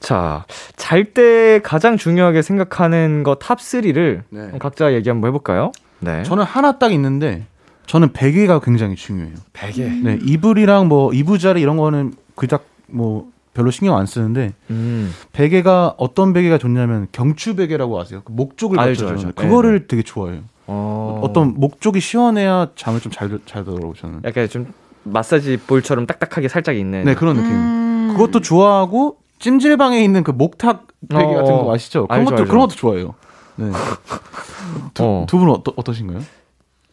[0.00, 0.44] 자,
[0.76, 4.50] 잘 때 가장 중요하게 생각하는 거 top 3를 네.
[4.58, 5.70] 각자 얘기 한번 해볼까요?
[6.00, 6.24] 네.
[6.24, 7.46] 저는 하나 딱 있는데
[7.86, 9.36] 저는 베개가 굉장히 중요해요.
[9.52, 9.88] 베개.
[10.02, 15.12] 네, 이불이랑 뭐 이부자리 이런 거는 그닥 뭐 별로 신경 안 쓰는데 음.
[15.32, 18.22] 베개가 어떤 베개가 좋냐면 경추 베개라고 아세요?
[18.24, 19.42] 그 목쪽을 알죠, 받쳐주는 알죠.
[19.42, 20.40] 그거를 되게 좋아해요.
[20.66, 21.20] 어.
[21.22, 21.32] 어...
[21.32, 24.22] 떤 목쪽이 시원해야 잠을 좀 잘잘 들더라고 저는.
[24.24, 24.72] 약간 좀
[25.04, 27.04] 마사지 볼처럼 딱딱하게 살짝 있는.
[27.04, 27.50] 네 그런 느낌.
[27.50, 28.08] 음.
[28.12, 32.06] 그것도 좋아하고 찜질방에 있는 그 목탁 베개 어, 같은 거 아시죠?
[32.06, 32.50] 그런 알죠, 것도 알죠.
[32.50, 33.14] 그런 것도 좋아해요.
[33.56, 33.70] 네.
[35.00, 35.26] 어.
[35.28, 36.20] 두 분은 어떠, 어떠신가요?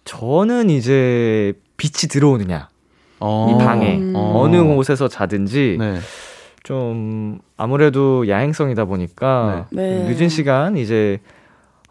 [0.03, 2.67] 저는 이제 빛이 들어오느냐
[3.19, 3.49] 어.
[3.51, 4.13] 이 방에 음.
[4.15, 4.41] 어.
[4.41, 5.99] 어느 곳에서 자든지 네.
[6.63, 9.99] 좀 아무래도 야행성이다 보니까 네.
[9.99, 10.09] 네.
[10.09, 11.19] 늦은 시간 이제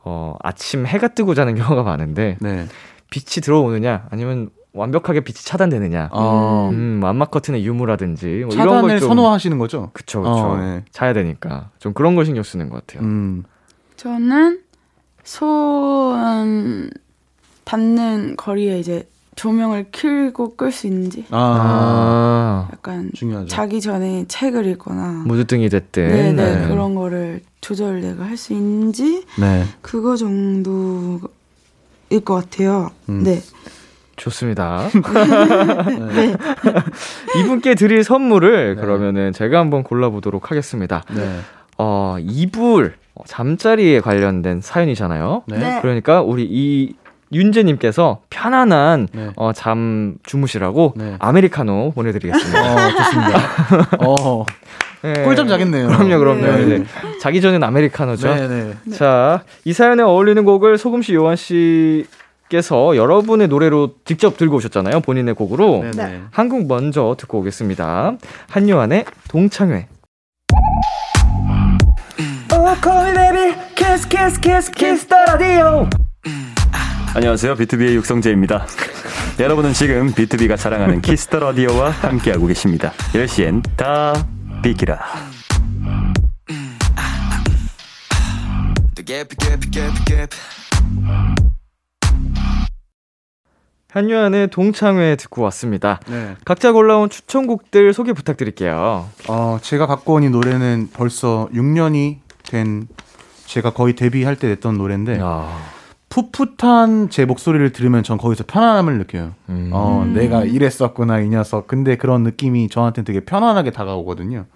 [0.04, 2.66] 어 아침 해가 뜨고 자는 경우가 많은데 네.
[3.10, 6.70] 빛이 들어오느냐 아니면 완벽하게 빛이 차단되느냐 어.
[6.72, 9.90] 음 완막 커튼의 유무라든지 뭐 이런 차단을 걸좀 선호하시는 거죠?
[9.92, 10.84] 그쵸 그쵸 어, 네.
[10.92, 13.44] 자야 되니까 좀 그런 걸 신경 쓰는 것 같아요 음.
[13.96, 14.60] 저는
[15.24, 16.90] 손
[17.64, 19.06] 닿는 거리에 이제
[19.38, 22.66] 조명을 켜고 끌 수 있는지 아.
[22.68, 23.46] 아 약간 중요하죠.
[23.46, 26.68] 자기 전에 책을 읽거나 무드등이 됐든 네네 네.
[26.68, 29.62] 그런 거를 조절 내가 할 수 있는지 네.
[29.80, 31.20] 그거 정도일
[32.24, 32.90] 것 같아요.
[33.08, 33.22] 음.
[33.22, 33.40] 네.
[34.16, 34.88] 좋습니다
[36.12, 36.34] 네.
[37.38, 38.80] 이분께 드릴 선물을 네.
[38.80, 41.38] 그러면은 제가 한번 골라보도록 하겠습니다 네.
[41.78, 45.58] 어 이불 어, 잠자리에 관련된 사연이잖아요 네.
[45.58, 45.78] 네.
[45.82, 46.94] 그러니까 우리 이
[47.32, 49.30] 윤재님께서 편안한 네.
[49.36, 51.16] 어, 잠 주무시라고 네.
[51.18, 52.60] 아메리카노 보내드리겠습니다.
[52.60, 53.38] 어, 좋습니다.
[54.06, 54.46] 어,
[55.02, 55.24] 네.
[55.24, 55.88] 꿀잠 자겠네요.
[55.88, 56.40] 그럼요, 그럼요.
[56.40, 56.62] 네.
[56.64, 56.84] 이제
[57.20, 58.34] 자기 전엔 아메리카노죠.
[58.34, 58.90] 네, 네.
[58.96, 65.00] 자, 이 사연에 어울리는 곡을 소금 씨, 요한 씨께서 여러분의 노래로 직접 들고 오셨잖아요.
[65.00, 65.84] 본인의 곡으로.
[65.84, 66.22] 네, 네.
[66.30, 68.16] 한곡 먼저 듣고 오겠습니다.
[68.48, 69.86] 한요한의 동창회.
[77.14, 77.54] 안녕하세요.
[77.56, 78.66] BTOB의 육성재입니다.
[79.40, 82.92] 여러분은 지금 BTOB가 자랑하는 Kiss the Radio와 함께하고 계십니다.
[83.12, 84.12] 10시엔 다
[84.62, 84.98] 비키라.
[93.90, 95.98] 한요한의 동창회 듣고 왔습니다.
[96.08, 96.36] 네.
[96.44, 99.08] 각자 골라온 추천곡들 소개 부탁드릴게요.
[99.28, 102.86] 어, 제가 갖고 온 이 노래는 벌써 6년이 된
[103.46, 105.48] 제가 거의 데뷔할 때 냈던 노래인데 야,
[106.30, 109.32] 풋풋한 제 목소리를 들으면 전 거기서 편안함을 느껴요.
[109.48, 109.70] 음.
[109.72, 111.66] 어, 내가 이랬었구나 이 녀석.
[111.66, 114.46] 근데 그런 느낌이 저한테 되게 편안하게 다가오거든요.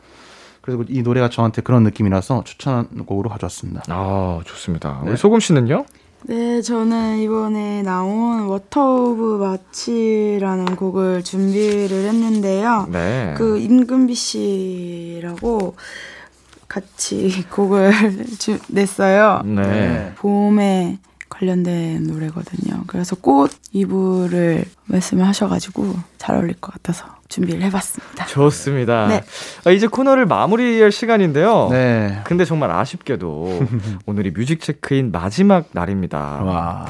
[0.61, 3.83] 그래서 이 노래가 저한테 그런 느낌이라서 추천한 곡으로 가져왔습니다.
[3.89, 5.01] 아, 좋습니다.
[5.05, 5.11] 네.
[5.11, 5.85] 우리 소금 씨는요?
[6.25, 12.87] 네, 저는 이번에 나온 Water of March라는 곡을 준비를 했는데요.
[12.93, 13.35] 네.
[13.37, 15.75] 그 임금비 씨라고
[16.69, 17.93] 같이 곡을
[18.39, 19.43] 주, 냈어요.
[19.45, 20.13] 네.
[20.17, 20.99] 봄에
[21.33, 22.85] 관련된 노래거든요.
[22.87, 28.27] 그래서 꽃 이불을 말씀을 하셔가지고 잘 어울릴 것 같아서 준비를 해봤습니다.
[28.27, 29.07] 좋습니다.
[29.09, 29.25] 네.
[29.65, 31.69] 아, 이제 코너를 마무리할 시간인데요.
[31.71, 32.21] 네.
[32.25, 33.67] 근데 정말 아쉽게도
[34.07, 36.19] 오늘이 Music Check-in 마지막 날입니다.
[36.19, 36.87] 와.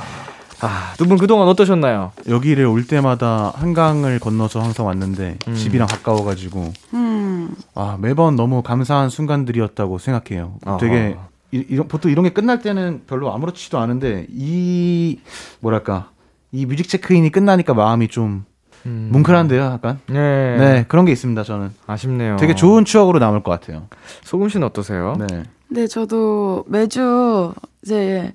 [0.65, 2.13] 아, 두 분 그동안 어떠셨나요?
[2.29, 5.55] 여기를 올 때마다 한강을 건너서 항상 왔는데 음.
[5.57, 10.55] 집이랑 가까워가지고 음, 아, 매번 너무 감사한 순간들이었다고 생각해요.
[10.65, 10.77] 아하.
[10.79, 11.17] 되게
[11.53, 15.21] 이, 이런 보통 이런 게 끝날 때는 별로 아무렇지도 않은데 이
[15.61, 16.11] 뭐랄까
[16.51, 18.45] 이 뮤직 체크인이 끝나니까 마음이 좀
[18.85, 19.11] 음.
[19.13, 20.01] 뭉클한데요, 약간.
[20.09, 20.57] 네.
[20.59, 21.45] 네, 그런 게 있습니다.
[21.45, 22.37] 저는 아쉽네요.
[22.37, 23.87] 되게 좋은 추억으로 남을 것 같아요.
[24.25, 25.15] 소금 씨는 어떠세요?
[25.19, 25.45] 네.
[25.69, 28.33] 네, 저도 매주 이제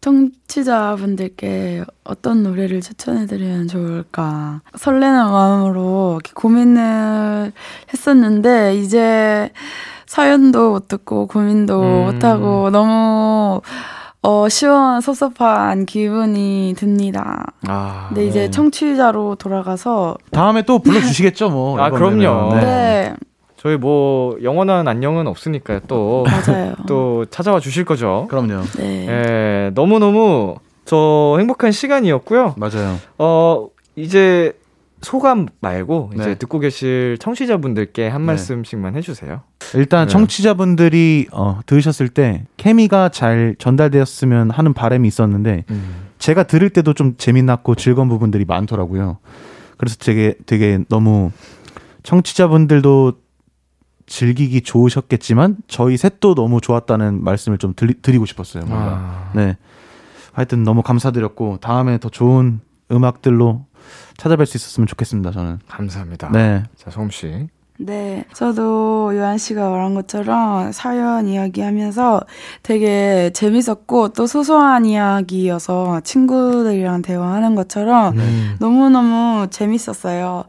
[0.00, 7.52] 청취자분들께 어떤 노래를 추천해드리면 좋을까 설레는 마음으로 이렇게 고민을
[7.92, 9.50] 했었는데 이제
[10.10, 12.04] 사연도 못 듣고 고민도 음.
[12.06, 13.60] 못 하고 너무
[14.22, 17.46] 어, 시원 섭섭한 기분이 듭니다.
[17.68, 18.06] 아.
[18.08, 18.50] 근데 이제 네.
[18.50, 21.80] 청취자로 돌아가서 다음에 또 불러주시겠죠, 뭐.
[21.80, 22.50] 아, 그럼요.
[22.50, 22.60] 되면.
[22.60, 23.14] 네,
[23.56, 25.82] 저희 뭐 영원한 안녕은 없으니까요.
[25.86, 26.74] 또 맞아요.
[26.88, 28.26] 또 찾아와 주실 거죠.
[28.28, 28.62] 그럼요.
[28.78, 29.06] 네.
[29.08, 32.56] 예, 너무 너무 저 행복한 시간이었고요.
[32.56, 32.96] 맞아요.
[33.16, 34.54] 어, 이제
[35.02, 36.34] 소감 말고 이제 네.
[36.34, 38.26] 듣고 계실 청취자분들께 한 네.
[38.26, 39.42] 말씀씩만 해주세요.
[39.74, 40.12] 일단 네.
[40.12, 45.64] 청취자분들이 어, 들으셨을 때 케미가 잘 전달되었으면 하는 바람이 있었는데
[46.18, 49.18] 제가 들을 때도 좀 재미났고 즐거운 부분들이 많더라고요.
[49.78, 51.30] 그래서 되게 되게 너무
[52.02, 53.14] 청취자분들도
[54.06, 58.64] 즐기기 좋으셨겠지만 저희 셋도 너무 좋았다는 말씀을 좀 드리, 드리고 싶었어요.
[58.66, 58.86] 뭔가.
[58.86, 59.56] 아, 네.
[60.32, 62.60] 하여튼 너무 감사드렸고 다음에 더 좋은
[62.90, 63.66] 음악들로
[64.16, 65.30] 찾아뵐 수 있었으면 좋겠습니다.
[65.30, 65.58] 저는.
[65.68, 66.30] 감사합니다.
[66.32, 66.62] 네.
[66.76, 67.48] 자, 소금 씨.
[67.82, 72.20] 네, 저도 요한 씨가 말한 것처럼 사연 이야기하면서
[72.62, 78.56] 되게 재밌었고 또 소소한 이야기여서 친구들이랑 대화하는 것처럼 음.
[78.60, 80.44] 너무너무 재밌었어요.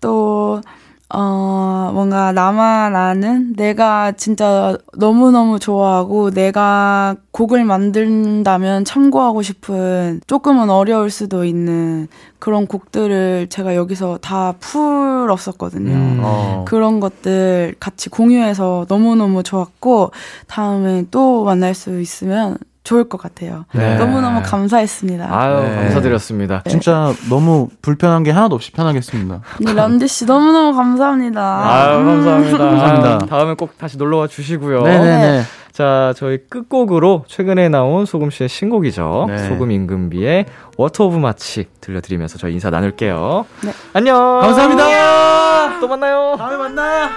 [0.00, 0.60] 또,
[1.10, 11.08] 어, 뭔가 나만 아는 내가 진짜 너무너무 좋아하고 내가 곡을 만든다면 참고하고 싶은 조금은 어려울
[11.10, 15.92] 수도 있는 그런 곡들을 제가 여기서 다 풀었었거든요.
[15.92, 16.20] 음.
[16.22, 16.64] 어.
[16.68, 20.10] 그런 것들 같이 공유해서 너무너무 좋았고
[20.46, 22.58] 다음에 또 만날 수 있으면
[22.88, 23.66] 좋을 것 같아요.
[23.72, 23.98] 네.
[23.98, 25.28] 너무너무 감사했습니다.
[25.30, 25.76] 아유, 네.
[25.76, 26.62] 감사드렸습니다.
[26.66, 29.40] 진짜 너무 불편한 게 하나도 없이 편하겠습니다.
[29.60, 31.40] 네, 람디 씨 너무너무 감사합니다.
[31.40, 32.56] 아유, 감사합니다.
[32.56, 33.10] 감사합니다.
[33.10, 34.84] 아유, 다음에 꼭 다시 놀러와 주시고요.
[34.84, 35.42] 네네네.
[35.72, 39.26] 자, 저희 끝곡으로 최근에 나온 소금 씨의 신곡이죠.
[39.28, 39.48] 네.
[39.48, 40.46] 소금 임금비의
[40.78, 43.44] Water of March 들려드리면서 저희 인사 나눌게요.
[43.64, 43.72] 네.
[43.92, 44.40] 안녕.
[44.40, 45.78] 감사합니다.
[45.80, 46.36] 또 만나요.
[46.38, 47.10] 다음에 만나.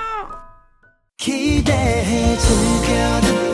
[1.18, 3.51] 기대해 즐겨듣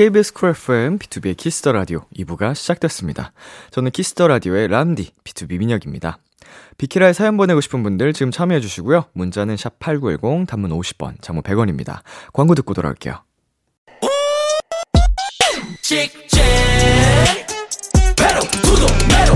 [0.00, 3.32] KBS 쿨 FM, B2B의 키스터 라디오 2부가 시작됐습니다.
[3.70, 6.16] 저는 Kiss the Radio의 람디, BTOB 민혁입니다.
[6.78, 9.04] 비키라에 사연 보내고 싶은 분들 지금 참여해 주시고요.
[9.12, 11.98] 문자는 샵 8910, 단문 50원, 장문 100원입니다.
[12.32, 13.22] 광고 듣고 돌아올게요.
[15.82, 16.40] 직진
[18.16, 19.34] 배로 구독 매로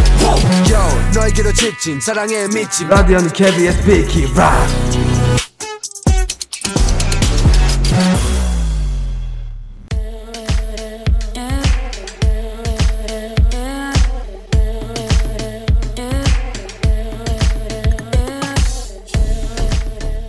[0.72, 4.66] 요 너에게로 직진 사랑에 미친 라디오는 KBS 비키라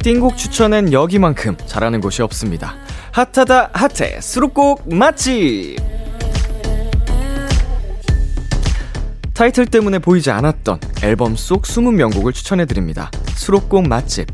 [0.05, 2.75] 띵곡 추천엔 여기만큼 잘하는 곳이 없습니다.
[3.11, 5.77] 핫하다 핫해 수록곡 맛집!
[9.33, 13.09] 타이틀 때문에 보이지 않았던 앨범 속 20명곡을 추천해드립니다.
[13.33, 14.27] 수록곡 맛집.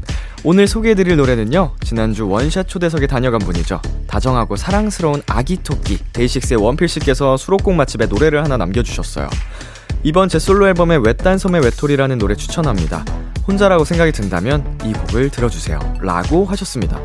[0.43, 3.81] 오늘 소개해드릴 노래는요, 지난주 원샷 초대석에 다녀간 분이죠.
[4.07, 9.29] 다정하고 사랑스러운 아기 토끼, 데이식스의 원필씨께서 수록곡 맛집에 노래를 하나 남겨주셨어요.
[10.03, 13.05] 이번 제 솔로 앨범의 외딴 섬의 외톨이라는 노래 추천합니다.
[13.51, 15.77] 혼자라고 생각이 든다면 이 곡을 들어주세요.
[16.01, 16.99] 라고 하셨습니다.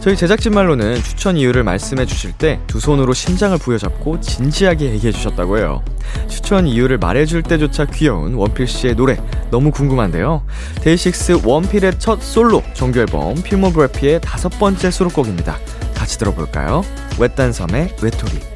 [0.00, 5.58] 저희 제작진 말로는 추천 이유를 말씀해 주실 때 두 손으로 심장을 부여잡고 진지하게 얘기해 주셨다고
[5.58, 5.84] 해요.
[6.28, 9.18] 추천 이유를 말해 줄 때조차 귀여운 원필 씨의 노래
[9.50, 10.44] 너무 궁금한데요.
[10.80, 15.58] 데이식스 원필의 첫 솔로 정규 앨범 필모그래피의 다섯 번째 수록곡입니다.
[15.94, 16.82] 같이 들어볼까요?
[17.20, 18.51] 외딴 섬의 외톨이.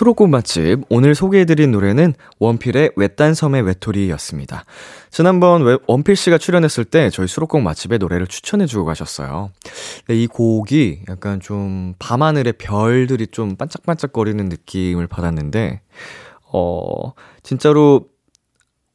[0.00, 4.64] 수록곡 맛집 오늘 소개해드린 노래는 원필의 외딴 섬의 외톨이였습니다.
[5.10, 9.50] 지난번 웨- 원필 씨가 출연했을 때 저희 수록곡 맛집의 노래를 추천해주고 가셨어요.
[10.06, 15.82] 근데 이 곡이 약간 좀 밤하늘의 별들이 좀 반짝반짝거리는 느낌을 받았는데
[16.50, 18.06] 어 진짜로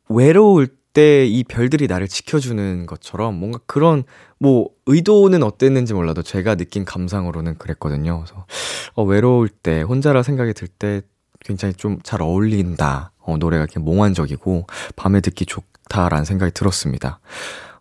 [0.10, 4.06] 외로울 때 이 별들이 나를 지켜주는 것처럼 뭔가 그런
[4.40, 8.20] 뭐 의도는 어땠는지 몰라도 제가 느낀 감상으로는 그랬거든요.
[8.24, 8.46] 그래서
[8.94, 11.02] 어, 외로울 때 혼자라 생각이 들 때
[11.44, 13.12] 굉장히 좀 잘 어울린다.
[13.20, 17.20] 어, 노래가 이렇게 몽환적이고 밤에 듣기 좋다라는 생각이 들었습니다.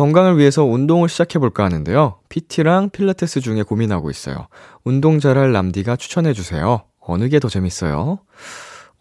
[0.00, 2.20] 건강을 위해서 운동을 시작해볼까 하는데요.
[2.30, 4.48] PT랑 필라테스 중에 고민하고 있어요.
[4.82, 6.84] 운동 잘할 람디가 추천해주세요.
[7.00, 8.20] 어느 게 더 재밌어요?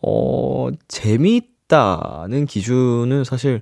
[0.02, 3.62] 어, 재미있다는 기준은 사실,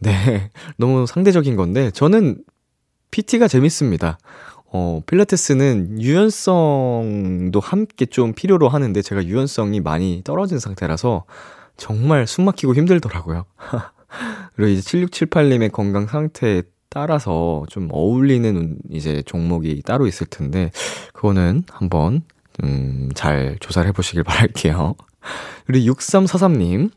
[0.00, 2.42] 네, 너무 상대적인 건데, 저는
[3.12, 4.18] PT가 재밌습니다.
[4.72, 11.26] 어, 필라테스는 유연성도 함께 좀 필요로 하는데, 제가 유연성이 많이 떨어진 상태라서,
[11.76, 13.44] 정말 숨 막히고 힘들더라고요.
[14.54, 20.70] 그리고 이제 7678님의 건강 상태에 따라서 좀 어울리는 이제 종목이 따로 있을 텐데,
[21.12, 22.22] 그거는 한번,
[22.62, 24.94] 음, 잘 조사를 해보시길 바랄게요.
[25.66, 26.90] 그리고 6343님,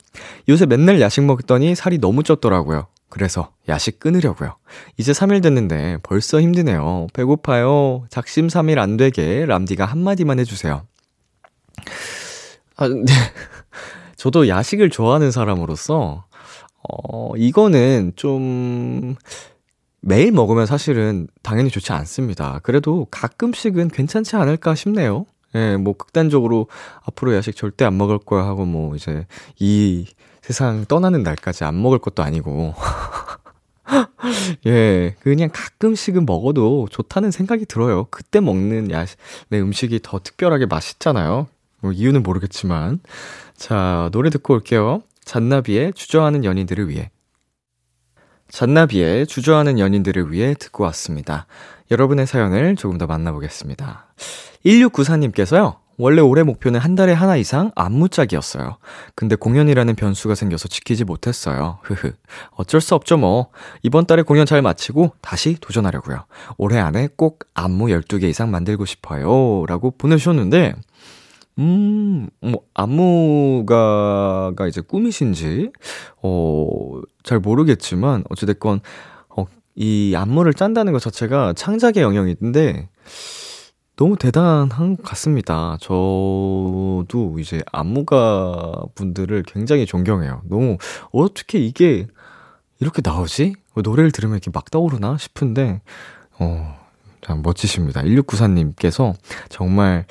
[0.50, 2.88] 요새 맨날 야식 먹더니 살이 너무 쪘더라고요.
[3.10, 4.58] 그래서 야식 끊으려고요.
[4.98, 7.08] 이제 3일 됐는데 벌써 힘드네요.
[7.14, 8.06] 배고파요.
[8.10, 10.86] 작심삼일 안 되게 람디가 한마디만 해주세요.
[12.76, 13.14] 아, 근데,
[14.18, 16.26] 저도 야식을 좋아하는 사람으로서,
[16.90, 19.16] 어, 이거는 좀,
[20.02, 22.60] 매일 먹으면 사실은 당연히 좋지 않습니다.
[22.64, 25.26] 그래도 가끔씩은 괜찮지 않을까 싶네요.
[25.56, 26.68] 예, 뭐, 극단적으로
[27.04, 29.26] 앞으로 야식 절대 안 먹을 거야 하고 뭐, 이제,
[29.60, 30.06] 이
[30.42, 32.76] 세상 떠나는 날까지 안 먹을 것도 아니고.
[34.68, 38.06] 예, 그냥 가끔씩은 먹어도 좋다는 생각이 들어요.
[38.12, 39.06] 그때 먹는 야,
[39.50, 41.48] 내 음식이 더 특별하게 맛있잖아요.
[41.82, 43.00] 뭐 이유는 모르겠지만.
[43.56, 45.04] 자, 노래 듣고 올게요.
[45.26, 47.12] 잔나비의 주저하는 연인들을 위해.
[48.48, 51.48] 잔나비의 주저하는 연인들을 위해 듣고 왔습니다.
[51.92, 54.14] 여러분의 사연을 조금 더 만나보겠습니다.
[54.66, 55.78] 1694님께서요.
[55.98, 58.78] 원래 올해 목표는 한 달에 하나 이상 안무짝이었어요.
[59.16, 61.80] 근데 공연이라는 변수가 생겨서 지키지 못했어요.
[61.84, 62.12] 흐흐.
[62.52, 63.50] 어쩔 수 없죠 뭐.
[63.82, 66.26] 이번 달에 공연 잘 마치고 다시 도전하려고요.
[66.58, 69.66] 올해 안에 꼭 안무 12개 이상 만들고 싶어요.
[69.68, 70.76] 라고 보내주셨는데,
[71.58, 75.72] 음, 뭐, 안무가가 이제 꿈이신지,
[76.22, 78.82] 어, 잘 모르겠지만, 어찌됐건,
[79.30, 79.46] 어,
[79.76, 82.90] 이 안무를 짠다는 것 자체가 창작의 영역이 있는데,
[83.96, 85.78] 너무 대단한 것 같습니다.
[85.80, 90.42] 저도 이제 안무가 분들을 굉장히 존경해요.
[90.50, 90.78] 너무,
[91.14, 92.08] 어떻게 이게
[92.82, 93.54] 이렇게 나오지?
[93.76, 95.82] 노래를 들으면 이렇게 막 떠오르나 싶은데,
[96.40, 96.78] 어,
[97.22, 98.02] 참 멋지십니다.
[98.04, 99.14] 1694님께서
[99.48, 100.06] 정말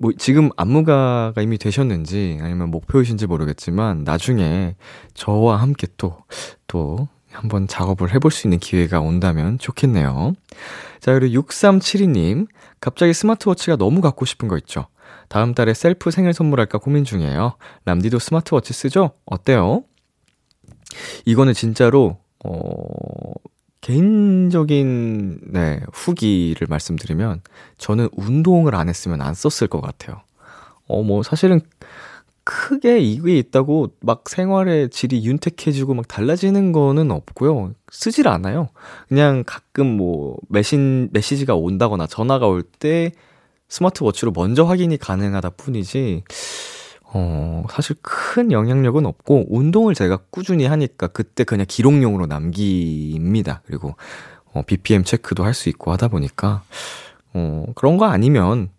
[0.00, 4.74] 뭐 지금 안무가가 이미 되셨는지 아니면 목표이신지 모르겠지만 나중에
[5.14, 6.24] 저와 함께 또
[6.70, 10.34] 또 한번 작업을 해볼 수 있는 기회가 온다면 좋겠네요.
[11.00, 12.46] 자, 그리고 6372님,
[12.80, 14.86] 갑자기 스마트워치가 너무 갖고 싶은 거 있죠?
[15.28, 17.56] 다음 달에 셀프 생일 선물할까 고민 중이에요.
[17.86, 19.12] 람디도 스마트워치 쓰죠?
[19.26, 19.82] 어때요?
[21.24, 23.32] 이거는 진짜로, 어,
[23.80, 27.40] 개인적인, 네, 후기를 말씀드리면,
[27.78, 30.20] 저는 운동을 안 했으면 안 썼을 것 같아요.
[30.88, 31.60] 어, 뭐, 사실은
[32.44, 37.74] 크게 이게 있다고 막 생활의 질이 윤택해지고 막 달라지는 거는 없고요.
[37.92, 38.70] 쓰질 않아요.
[39.08, 43.12] 그냥 가끔 뭐 메신, 메시지가 온다거나 전화가 올 때
[43.68, 46.24] 스마트워치로 먼저 확인이 가능하다 뿐이지,
[47.12, 53.62] 어, 사실 큰 영향력은 없고, 운동을 제가 꾸준히 하니까 그때 그냥 기록용으로 남깁니다.
[53.66, 53.96] 그리고,
[54.52, 56.62] 어, BPM 체크도 할 수 있고 하다 보니까,
[57.34, 58.70] 어, 그런 거 아니면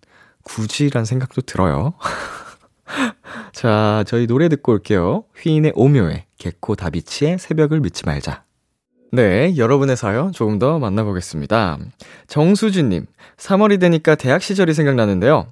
[0.43, 1.93] 굳이란 생각도 들어요.
[3.53, 5.23] 자, 저희 노래 듣고 올게요.
[5.41, 8.43] 휘인의 오묘의 개코 다비치의 새벽을 믿지 말자.
[9.13, 11.77] 네, 여러분의 사연 조금 더 만나보겠습니다.
[12.27, 13.05] 정수진님,
[13.37, 15.47] 3월이 되니까 대학 시절이 생각나는데요.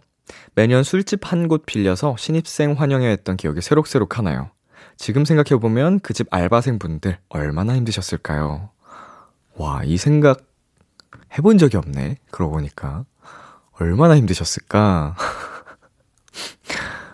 [0.56, 4.52] 매년 술집 한 곳 빌려서 신입생 환영회 했던 기억이 새록새록 하나요.
[4.98, 8.70] 지금 생각해보면 그 집 알바생 분들 얼마나 힘드셨을까요?
[9.56, 10.42] 와, 이 생각
[11.38, 12.18] 해본 적이 없네.
[12.32, 13.06] 그러고 보니까.
[13.80, 15.16] 얼마나 힘드셨을까?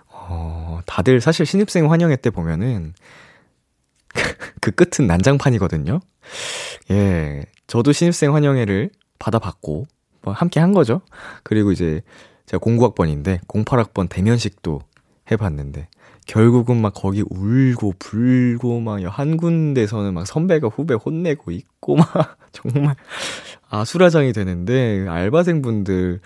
[0.10, 2.94] 어, 다들 사실 신입생 환영회 때 보면은
[4.62, 6.00] 그 끝은 난장판이거든요.
[6.92, 8.90] 예, 저도 신입생 환영회를
[9.20, 9.86] 받아봤고
[10.22, 11.02] 뭐 함께 한 거죠.
[11.44, 12.02] 그리고 이제
[12.46, 14.82] 제가 09학번인데 08학번 대면식도
[15.32, 15.88] 해봤는데
[16.26, 22.08] 결국은 막 거기 울고 불고 막 한 군데서는 막 선배가 후배 혼내고 있고 막
[22.52, 22.96] 정말
[23.70, 26.22] 아수라장이 되는데 알바생분들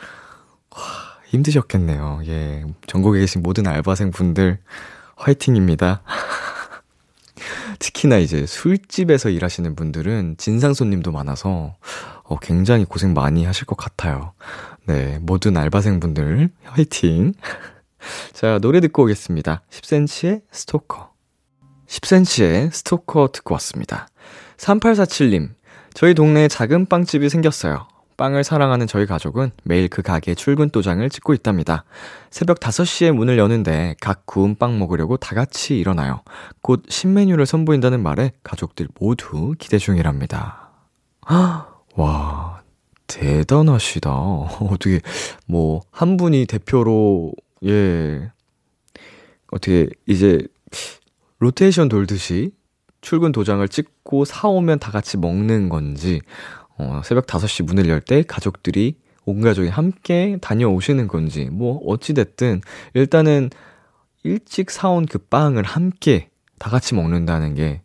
[0.71, 0.79] 와,
[1.27, 2.21] 힘드셨겠네요.
[2.27, 2.65] 예.
[2.87, 4.59] 전국에 계신 모든 알바생 분들
[5.15, 6.01] 화이팅입니다.
[7.79, 11.75] 특히나 이제 술집에서 일하시는 분들은 진상 손님도 많아서
[12.23, 14.33] 어, 굉장히 고생 많이 하실 것 같아요.
[14.89, 17.33] 네, 모든 알바생 분들 화이팅.
[18.33, 19.61] 자, 노래 듣고 오겠습니다.
[19.69, 21.11] 10cm의 스토커.
[21.85, 24.07] 10cm의 스토커 듣고 왔습니다.
[24.57, 25.49] 3847님,
[25.93, 27.87] 저희 동네에 작은 빵집이 생겼어요.
[28.17, 31.83] 빵을 사랑하는 저희 가족은 매일 그 가게 출근 도장을 찍고 있답니다.
[32.31, 36.23] 새벽 5시에 문을 여는데 각 구운 빵 먹으려고 다 같이 일어나요.
[36.63, 40.71] 곧 신메뉴를 선보인다는 말에 가족들 모두 기대 중이랍니다.
[41.95, 42.58] 와,
[43.09, 44.09] 대단하시다.
[44.71, 45.01] 어떻게,
[45.47, 47.33] 뭐, 한 분이 대표로,
[47.65, 48.31] 예,
[49.51, 50.39] 어떻게, 이제,
[51.39, 52.51] 로테이션 돌듯이
[53.01, 56.21] 출근 도장을 찍고 사오면 다 같이 먹는 건지,
[56.77, 58.95] 어, 새벽 5시 문을 열 때 가족들이
[59.25, 62.61] 온 가족이 함께 다녀오시는 건지, 뭐, 어찌됐든,
[62.93, 63.49] 일단은
[64.23, 66.29] 일찍 사온 그 빵을 함께
[66.59, 67.81] 다 같이 먹는다는 게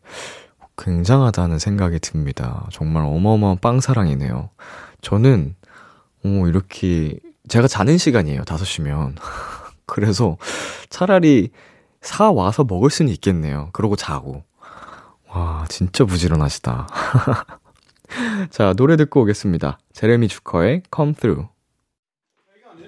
[0.77, 2.67] 굉장하다는 생각이 듭니다.
[2.73, 4.51] 정말 어마어마한 빵 사랑이네요.
[5.05, 5.55] 저는,
[6.25, 9.15] 어, 이렇게, 제가 자는 시간이에요, 5시면.
[9.87, 10.39] 그래서
[10.89, 11.51] 차라리
[12.01, 13.69] 사 와서 먹을 수는 있겠네요.
[13.73, 14.43] 그러고 자고.
[15.29, 16.87] 와, 진짜 부지런하시다.
[18.51, 19.79] 자, 노래 듣고 오겠습니다.
[19.93, 21.49] 제레미 주커의 Come Through.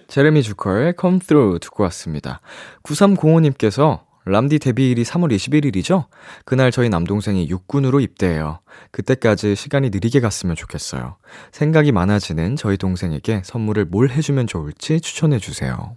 [0.09, 2.41] 제레미 주커의 Come Through 듣고 왔습니다.
[2.83, 6.07] 9305님께서 람디 데뷔일이 3월 21일이죠?
[6.45, 8.59] 그날 저희 남동생이 육군으로 입대해요.
[8.91, 11.17] 그때까지 시간이 느리게 갔으면 좋겠어요.
[11.53, 15.97] 생각이 많아지는 저희 동생에게 선물을 뭘 해주면 좋을지 추천해주세요.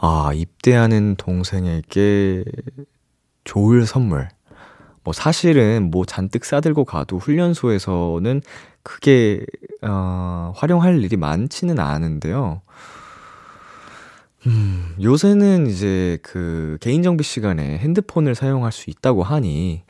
[0.00, 2.44] 아, 입대하는 동생에게
[3.42, 4.28] 좋을 선물.
[5.02, 8.40] 뭐 사실은 뭐 잔뜩 싸들고 가도 훈련소에서는
[8.84, 9.44] 크게,
[9.82, 12.62] 어, 활용할 일이 많지는 않은데요.
[14.46, 19.82] 음, 요새는 이제 그 개인정비 시간에 핸드폰을 사용할 수 있다고 하니,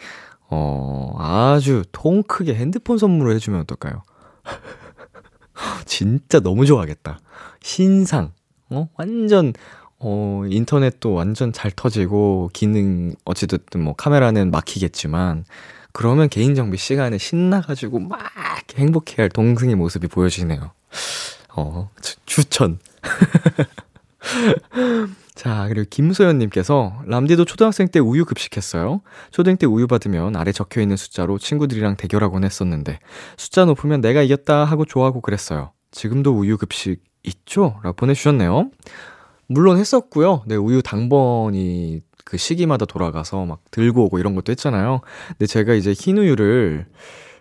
[0.48, 4.02] 어, 아주 통 크게 핸드폰 선물을 해주면 어떨까요?
[5.86, 7.18] 진짜 너무 좋아하겠다.
[7.62, 8.32] 신상.
[8.70, 8.88] 어?
[8.96, 9.52] 완전,
[9.98, 15.44] 어, 인터넷도 완전 잘 터지고, 기능, 어찌됐든 뭐 카메라는 막히겠지만,
[15.92, 18.20] 그러면 개인정비 시간에 신나가지고 막
[18.76, 20.72] 행복해할 동생의 모습이 보여지네요.
[21.56, 22.78] 어, 추, 추천.
[25.34, 29.02] 자, 그리고 김소연님께서 람디도 초등학생 때 우유 급식했어요.
[29.30, 33.00] 초등 때 우유 받으면 아래 적혀 있는 숫자로 친구들이랑 대결하곤 했었는데
[33.36, 35.72] 숫자 높으면 내가 이겼다 하고 좋아하고 그랬어요.
[35.90, 37.78] 지금도 우유 급식 있죠?
[37.82, 38.70] 라고 보내주셨네요.
[39.46, 40.42] 물론 했었고요.
[40.46, 45.00] 네, 우유 당번이 그 시기마다 돌아가서 막 들고 오고 이런 것도 했잖아요.
[45.28, 46.86] 근데 제가 이제 흰 우유를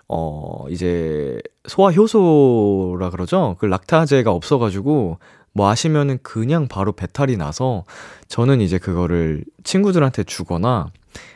[0.09, 3.55] 어, 이제 소화 효소라 그러죠?
[3.59, 5.19] 그 락타제가 없어가지고
[5.53, 7.85] 뭐 아시면은 그냥 바로 배탈이 나서
[8.27, 10.91] 저는 이제 그거를 친구들한테 주거나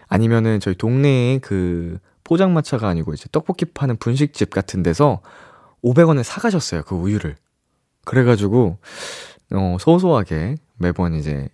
[0.08, 5.22] 아니면은 저희 동네에 그 포장마차가 아니고 이제 떡볶이 파는 분식집 같은 데서
[5.84, 6.84] 500원에 사가셨어요.
[6.84, 7.36] 그 우유를.
[8.06, 8.78] 그래가지고,
[9.54, 11.50] 어, 소소하게 매번 이제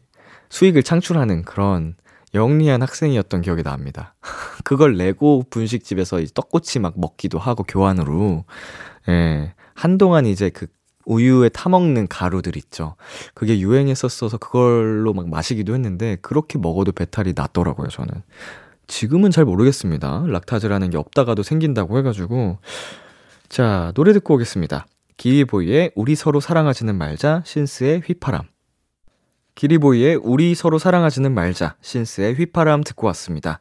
[0.50, 1.96] 수익을 창출하는 그런
[2.34, 4.16] 영리한 학생이었던 기억이 납니다.
[4.64, 8.46] 그걸 내고 분식집에서 떡꼬치 막 먹기도 하고 교환으로,
[9.10, 10.68] 예, 한동안 이제 그
[11.06, 12.96] 우유에 타먹는 가루들 있죠.
[13.34, 18.14] 그게 유행했었어서 그걸로 막 마시기도 했는데 그렇게 먹어도 배탈이 났더라고요, 저는.
[18.88, 20.26] 지금은 잘 모르겠습니다.
[20.28, 22.58] 락타제라는 게 없다가도 생긴다고 해가지고.
[23.50, 24.86] 자, 노래 듣고 오겠습니다.
[25.18, 28.53] 기리보이의 우리 서로 사랑하지는 말자, 신스의 휘파람.
[29.56, 33.60] 기리보이의 우리 서로 사랑하지는 말자, 신스의 휘파람 듣고 왔습니다.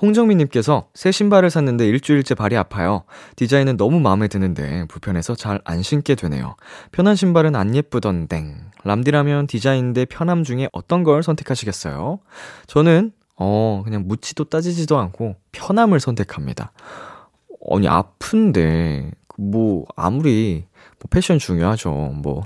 [0.00, 3.04] 홍정민님께서 새 신발을 샀는데 일주일째 발이 아파요.
[3.36, 6.56] 디자인은 너무 마음에 드는데 불편해서 잘 안 신게 되네요.
[6.92, 8.56] 편한 신발은 안 예쁘던 땡.
[8.84, 12.18] 람디라면 디자인 대 편함 중에 어떤 걸 선택하시겠어요?
[12.66, 16.72] 저는, 어, 그냥 묻지도 따지지도 않고 편함을 선택합니다.
[17.70, 20.66] 아니, 아픈데, 뭐, 아무리,
[21.00, 21.90] 뭐 패션 중요하죠.
[21.90, 22.42] 뭐,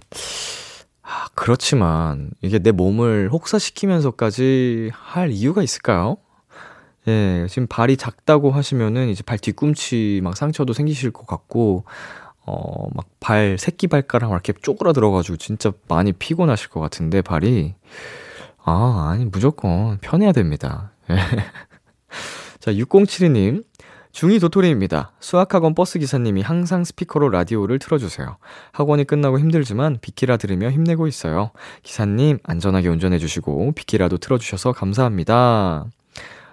[1.11, 6.19] 아, 그렇지만 이게 내 몸을 혹사시키면서까지 할 이유가 있을까요?
[7.09, 11.85] 예, 지금 발이 작다고 하시면은 이제 발 뒤꿈치 막 상처도 생기실 것 같고,
[12.45, 17.75] 어, 막 발, 새끼 발가락 이렇게 쪼그라들어 가지고 진짜 많이 피곤하실 것 같은데, 발이.
[18.63, 20.93] 아, 아니, 무조건 편해야 됩니다.
[21.11, 21.17] 예.
[22.61, 23.65] 자, 6072님.
[24.19, 25.13] 중2 도토리입니다.
[25.21, 28.37] 수학학원 버스 기사님이 항상 스피커로 라디오를 틀어주세요.
[28.73, 31.53] 학원이 끝나고 힘들지만 비키라 들으며 힘내고 있어요.
[31.85, 35.87] 기사님, 안전하게 운전해주시고, 비키라도 틀어주셔서 감사합니다.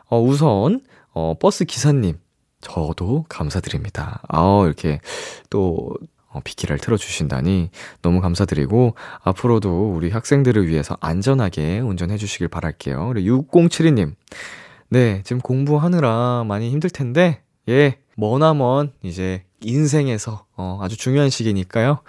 [0.06, 2.20] 어, 우선, 어, 버스 기사님,
[2.62, 4.22] 저도 감사드립니다.
[4.28, 5.00] 아 이렇게
[5.50, 5.90] 또,
[6.28, 7.72] 어, 비키라를 틀어주신다니
[8.04, 8.94] 너무 감사드리고,
[9.24, 13.08] 앞으로도 우리 학생들을 위해서 안전하게 운전해 주시길 바랄게요.
[13.08, 14.14] 그리고 6072님,
[14.90, 22.00] 네, 지금 공부하느라 많이 힘들 텐데, 예, 머나먼 이제 인생에서 어, 아주 중요한 시기니까요.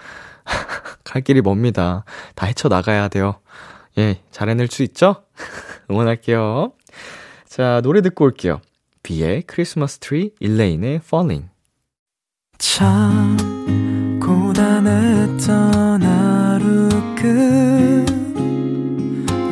[1.05, 2.05] 갈 길이 멉니다.
[2.35, 3.41] 다 헤쳐나가야 돼요.
[3.99, 5.25] 예, 잘 해낼 수 있죠?
[5.91, 6.73] 응원할게요.
[7.49, 8.61] 자, 노래 듣고 올게요.
[9.03, 11.49] 뷔의 크리스마스 트리, 일레인의 Falling.
[12.59, 13.37] 참,
[14.21, 16.89] 고단했던 하루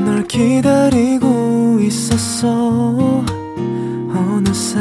[0.02, 3.24] 끝널 기다리고 있었어.
[4.14, 4.80] 어느새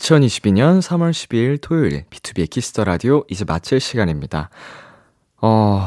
[0.00, 4.48] 2022년 3월 12일 토요일 B2B의 키스터 라디오 이제 마칠 시간입니다.
[5.42, 5.82] 어,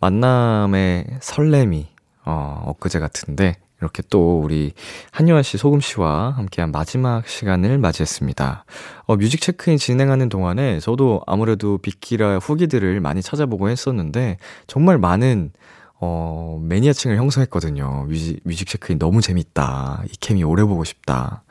[0.00, 1.88] 만남의 설렘이
[2.26, 4.72] 어, 엊그제 같은데 이렇게 또 우리
[5.12, 8.64] 한유아 씨, 소금 씨와 함께한 마지막 시간을 맞이했습니다.
[9.06, 15.52] 어, 뮤직 체크인 진행하는 동안에 저도 아무래도 비키라 후기들을 많이 찾아보고 했었는데 정말 많은
[16.00, 18.04] 어, 매니아층을 형성했거든요.
[18.08, 20.02] 뮤직, 뮤직 체크인 너무 재밌다.
[20.06, 21.44] 이 케미 오래 보고 싶다.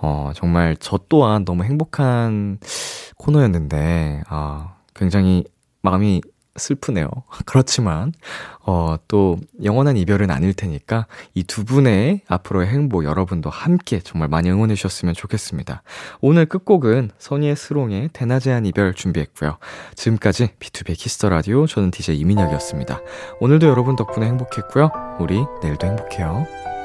[0.00, 2.58] 어, 정말 저 또한 너무 행복한
[3.16, 5.44] 코너였는데, 아, 굉장히
[5.82, 6.20] 마음이
[6.56, 7.08] 슬프네요.
[7.46, 8.12] 그렇지만,
[8.66, 14.50] 어, 또, 영원한 이별은 아닐 테니까, 이 두 분의 앞으로의 행복 여러분도 함께 정말 많이
[14.50, 15.82] 응원해 주셨으면 좋겠습니다.
[16.20, 19.58] 오늘 끝곡은 선희의 스롱의 대낮에한 이별 준비했고요.
[19.94, 23.00] 지금까지 B2B 키스터 라디오, 저는 DJ 이민혁이었습니다.
[23.40, 24.90] 오늘도 여러분 덕분에 행복했고요.
[25.20, 26.77] 우리 내일도 행복해요.